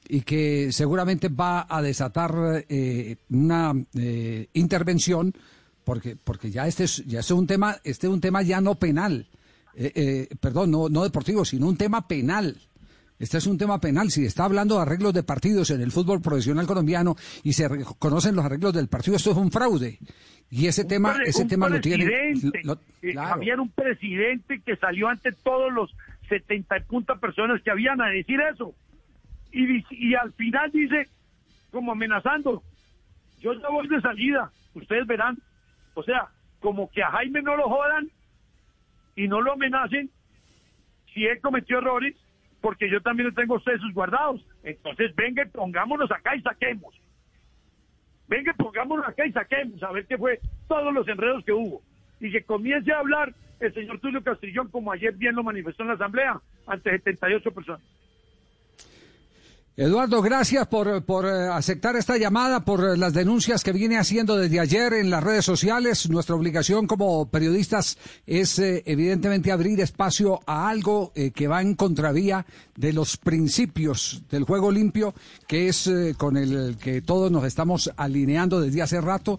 y 0.09 0.21
que 0.21 0.71
seguramente 0.73 1.29
va 1.29 1.67
a 1.69 1.83
desatar 1.83 2.65
eh, 2.69 3.17
una 3.31 3.73
eh, 3.95 4.49
intervención 4.53 5.35
porque 5.85 6.17
porque 6.17 6.51
ya 6.51 6.67
este 6.67 6.85
es 6.85 7.05
ya 7.07 7.21
es 7.21 7.31
un 7.31 7.47
tema 7.47 7.77
este 7.83 8.07
es 8.07 8.13
un 8.13 8.21
tema 8.21 8.43
ya 8.43 8.61
no 8.61 8.77
penal 8.77 9.29
eh, 9.75 10.29
perdón 10.41 10.71
no 10.71 10.89
no 10.89 11.03
deportivo 11.03 11.45
sino 11.45 11.67
un 11.67 11.77
tema 11.77 12.07
penal 12.07 12.57
este 13.23 13.39
es 13.39 13.47
un 13.47 13.57
tema 13.57 13.81
penal. 13.81 14.11
Si 14.11 14.25
está 14.25 14.47
hablando 14.47 14.75
de 14.75 14.83
arreglos 14.83 15.15
de 15.15 15.23
partidos 15.23 15.71
en 15.71 15.81
el 15.81 15.93
fútbol 15.93 16.21
profesional 16.21 16.67
colombiano 16.67 17.15
y 17.45 17.53
se 17.53 17.69
conocen 18.01 18.35
los 18.35 18.45
arreglos 18.45 18.75
del 18.75 18.89
partido, 18.89 19.17
esto 19.17 19.31
es 19.31 19.37
un 19.37 19.53
fraude. 19.53 20.01
Y 20.51 20.67
ese 20.67 20.85
tema, 20.85 21.15
ese 21.25 21.45
tema 21.45 21.69
lo 21.69 21.81
tiene. 21.81 22.35
Lo, 22.65 22.81
claro. 23.01 23.35
Había 23.35 23.55
un 23.55 23.71
presidente 23.71 24.61
que 24.67 24.75
salió 24.75 25.07
ante 25.07 25.31
todos 25.31 25.73
los 25.73 25.95
70 26.31 26.79
y 26.79 26.81
punta 26.81 27.15
personas 27.15 27.63
que 27.63 27.71
habían 27.71 28.01
a 28.03 28.09
decir 28.09 28.41
eso. 28.41 28.75
Y, 29.53 29.85
y 29.91 30.15
al 30.17 30.33
final 30.33 30.73
dice, 30.73 31.07
como 31.71 31.93
amenazando, 31.93 32.65
yo 33.39 33.53
ya 33.53 33.69
voy 33.69 33.87
de 33.87 34.01
salida, 34.01 34.51
ustedes 34.75 35.07
verán. 35.07 35.39
O 35.95 36.03
sea, 36.03 36.27
como 36.59 36.91
que 36.91 37.05
a 37.05 37.13
Jaime 37.13 37.41
no 37.41 37.57
lo 37.57 37.69
jodan 37.69 38.11
y 39.15 39.29
no 39.29 39.41
lo 39.41 39.53
amenacen 39.53 40.11
si 41.15 41.25
él 41.25 41.39
cometió 41.41 41.79
errores 41.79 42.17
porque 42.63 42.89
yo 42.89 43.03
también 43.03 43.35
tengo 43.35 43.61
sesos 43.61 43.93
guardados. 43.93 44.41
Entonces, 44.63 45.15
venga, 45.15 45.45
pongámonos 45.53 46.11
acá 46.11 46.35
y 46.35 46.41
saquemos. 46.41 46.95
Venga, 48.29 48.55
pongámonos 48.55 49.07
acá 49.07 49.27
y 49.27 49.33
saquemos, 49.33 49.83
a 49.83 49.93
ver 49.93 50.07
qué 50.07 50.17
fue 50.17 50.41
todos 50.69 50.95
los 50.95 51.07
enredos 51.09 51.45
que 51.45 51.53
hubo. 51.53 51.83
Y 52.21 52.31
que 52.31 52.45
comience 52.45 52.91
a 52.93 53.01
hablar 53.01 53.35
el 53.61 53.75
señor 53.75 53.99
Tulio 53.99 54.23
Castrillón, 54.23 54.69
como 54.69 54.93
ayer 54.93 55.13
bien 55.13 55.35
lo 55.35 55.43
manifestó 55.43 55.83
en 55.83 55.89
la 55.89 55.95
Asamblea, 55.95 56.41
ante 56.67 56.91
78 56.91 57.53
personas. 57.53 57.83
Eduardo, 59.75 60.21
gracias 60.21 60.67
por, 60.67 61.03
por 61.07 61.25
aceptar 61.25 61.97
esta 61.97 62.19
llamada, 62.19 62.63
por 62.63 62.99
las 62.99 63.15
denuncias 63.15 63.65
que 63.65 63.73
viene 63.73 63.97
haciendo 63.97 64.37
desde 64.37 64.61
ayer 64.61 64.93
en 64.93 65.09
las 65.09 65.25
redes 65.25 65.47
sociales. 65.47 66.11
Nuestra 66.11 66.35
obligación 66.35 66.87
como 66.87 67.31
periodistas 67.31 67.97
es 68.27 68.59
eh, 68.59 68.83
evidentemente 68.85 69.51
abrir 69.51 69.81
espacio 69.81 70.41
a 70.45 70.69
algo 70.69 71.11
eh, 71.15 71.31
que 71.31 71.49
va 71.49 71.63
en 71.63 71.75
contravía 71.75 72.45
de 72.77 72.93
los 72.93 73.17
principios 73.17 74.23
del 74.31 74.45
juego 74.45 74.71
limpio, 74.71 75.15
que 75.49 75.69
es 75.69 75.87
eh, 75.87 76.15
con 76.19 76.37
el 76.37 76.77
que 76.77 77.01
todos 77.01 77.33
nos 77.33 77.45
estamos 77.47 77.91
alineando 77.97 78.61
desde 78.61 78.83
hace 78.83 79.01
rato. 79.01 79.39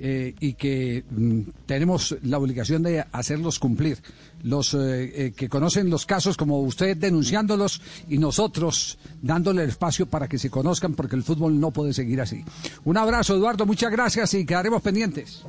Eh, 0.00 0.34
y 0.40 0.54
que 0.54 1.04
mm, 1.08 1.40
tenemos 1.66 2.16
la 2.22 2.38
obligación 2.38 2.82
de 2.82 3.04
hacerlos 3.12 3.60
cumplir. 3.60 3.98
Los 4.44 4.74
eh, 4.74 5.26
eh, 5.26 5.32
que 5.36 5.48
conocen 5.48 5.90
los 5.90 6.06
casos 6.06 6.36
como 6.36 6.60
usted 6.60 6.96
denunciándolos 6.96 7.82
y 8.08 8.18
nosotros 8.18 8.98
dándole 9.20 9.62
el 9.62 9.70
espacio 9.70 10.06
para 10.06 10.28
que 10.28 10.38
se 10.38 10.50
conozcan 10.50 10.94
porque 10.94 11.16
el 11.16 11.22
fútbol 11.22 11.58
no 11.58 11.70
puede 11.70 11.92
seguir 11.92 12.20
así. 12.20 12.44
Un 12.84 12.96
abrazo 12.96 13.34
Eduardo, 13.34 13.66
muchas 13.66 13.90
gracias 13.90 14.34
y 14.34 14.46
quedaremos 14.46 14.82
pendientes. 14.82 15.44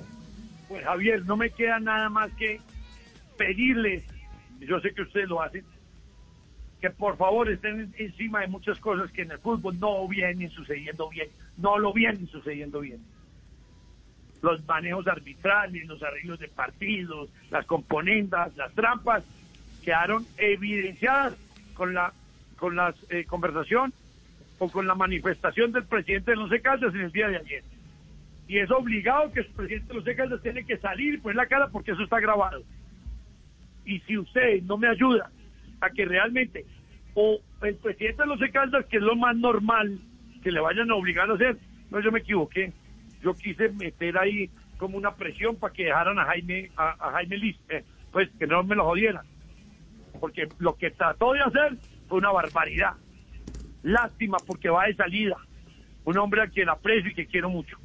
Pues 0.69 0.83
Javier, 0.83 1.25
no 1.25 1.37
me 1.37 1.49
queda 1.51 1.79
nada 1.79 2.09
más 2.09 2.31
que 2.33 2.59
pedirles, 3.37 4.03
yo 4.61 4.79
sé 4.79 4.93
que 4.93 5.01
ustedes 5.03 5.27
lo 5.27 5.41
hacen, 5.41 5.63
que 6.81 6.89
por 6.89 7.17
favor 7.17 7.51
estén 7.51 7.93
encima 7.97 8.41
de 8.41 8.47
muchas 8.47 8.79
cosas 8.79 9.11
que 9.11 9.23
en 9.23 9.31
el 9.31 9.39
fútbol 9.39 9.79
no 9.79 10.07
vienen 10.07 10.49
sucediendo 10.51 11.09
bien, 11.09 11.27
no 11.57 11.77
lo 11.77 11.93
vienen 11.93 12.27
sucediendo 12.27 12.79
bien 12.79 12.99
los 14.45 14.65
manejos 14.65 15.07
arbitrales, 15.07 15.87
los 15.87 16.01
arreglos 16.03 16.39
de 16.39 16.47
partidos, 16.47 17.29
las 17.49 17.65
componendas, 17.65 18.55
las 18.55 18.71
trampas, 18.73 19.23
quedaron 19.83 20.25
evidenciadas 20.37 21.35
con 21.73 21.93
la 21.93 22.13
con 22.57 22.75
la 22.75 22.93
eh, 23.09 23.25
conversación 23.25 23.91
o 24.59 24.69
con 24.69 24.87
la 24.87 24.95
manifestación 24.95 25.71
del 25.71 25.83
presidente 25.83 26.31
de 26.31 26.37
los 26.37 26.49
Caldas 26.61 26.93
en 26.93 27.01
el 27.01 27.11
día 27.11 27.27
de 27.27 27.37
ayer. 27.37 27.63
Y 28.47 28.59
es 28.59 28.69
obligado 28.71 29.31
que 29.33 29.41
el 29.41 29.47
presidente 29.47 29.87
de 29.87 29.93
los 29.95 30.15
Caldas 30.15 30.41
tiene 30.41 30.63
que 30.63 30.77
salir 30.77 31.15
y 31.15 31.17
poner 31.17 31.35
la 31.35 31.47
cara 31.47 31.67
porque 31.67 31.91
eso 31.91 32.03
está 32.03 32.19
grabado. 32.19 32.63
Y 33.83 33.99
si 34.01 34.17
usted 34.17 34.61
no 34.63 34.77
me 34.77 34.87
ayuda 34.87 35.29
a 35.81 35.89
que 35.89 36.05
realmente, 36.05 36.65
o 37.15 37.39
el 37.63 37.75
presidente 37.75 38.21
de 38.21 38.27
los 38.27 38.39
Caldas, 38.51 38.85
que 38.85 38.97
es 38.97 39.03
lo 39.03 39.15
más 39.15 39.35
normal 39.35 39.99
que 40.43 40.51
le 40.51 40.59
vayan 40.59 40.89
a 40.91 40.95
obligar 40.95 41.29
a 41.29 41.33
hacer, 41.33 41.57
no, 41.89 41.99
yo 41.99 42.11
me 42.11 42.19
equivoqué 42.19 42.71
yo 43.21 43.33
quise 43.33 43.69
meter 43.69 44.17
ahí 44.17 44.49
como 44.77 44.97
una 44.97 45.15
presión 45.15 45.55
para 45.55 45.73
que 45.73 45.85
dejaran 45.85 46.19
a 46.19 46.25
Jaime, 46.25 46.71
a, 46.77 47.11
Jaime 47.11 47.37
Liz, 47.37 47.57
eh, 47.69 47.83
pues 48.11 48.29
que 48.37 48.47
no 48.47 48.63
me 48.63 48.75
lo 48.75 48.85
jodieran. 48.85 49.25
Porque 50.19 50.47
lo 50.59 50.75
que 50.75 50.91
trató 50.91 51.33
de 51.33 51.41
hacer 51.41 51.77
fue 52.07 52.19
una 52.19 52.31
barbaridad. 52.31 52.93
Lástima 53.83 54.37
porque 54.45 54.69
va 54.69 54.85
de 54.85 54.95
salida. 54.95 55.37
Un 56.05 56.17
hombre 56.17 56.43
a 56.43 56.47
quien 56.47 56.69
aprecio 56.69 57.11
y 57.11 57.15
que 57.15 57.27
quiero 57.27 57.49
mucho. 57.49 57.77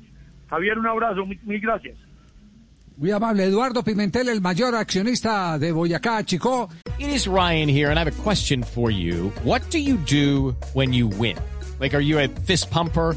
Javier, 0.49 0.79
un 0.79 0.87
abrazo, 0.87 1.25
mil, 1.27 1.61
gracias. 1.61 1.97
Muy 2.97 3.11
amable. 3.13 3.45
Eduardo 3.45 3.83
Pimentel, 3.83 4.29
el 4.29 4.41
mayor 4.41 4.75
accionista 4.75 5.59
de 5.59 5.73
Boyacá, 5.73 6.23
Chico. 6.25 6.69
It 6.99 7.09
is 7.09 7.27
Ryan 7.27 7.69
here, 7.69 7.91
and 7.91 7.99
I 7.99 8.05
have 8.05 8.09
a 8.09 8.23
question 8.23 8.63
for 8.63 8.91
you. 8.91 9.33
What 9.43 9.63
do 9.71 9.79
you 9.79 9.97
do 9.97 10.55
when 10.75 10.93
you 10.93 11.09
win? 11.09 11.37
Like, 11.81 11.95
are 11.95 12.03
you 12.03 12.19
a 12.19 12.29
fist 12.29 12.71
pumper? 12.71 13.17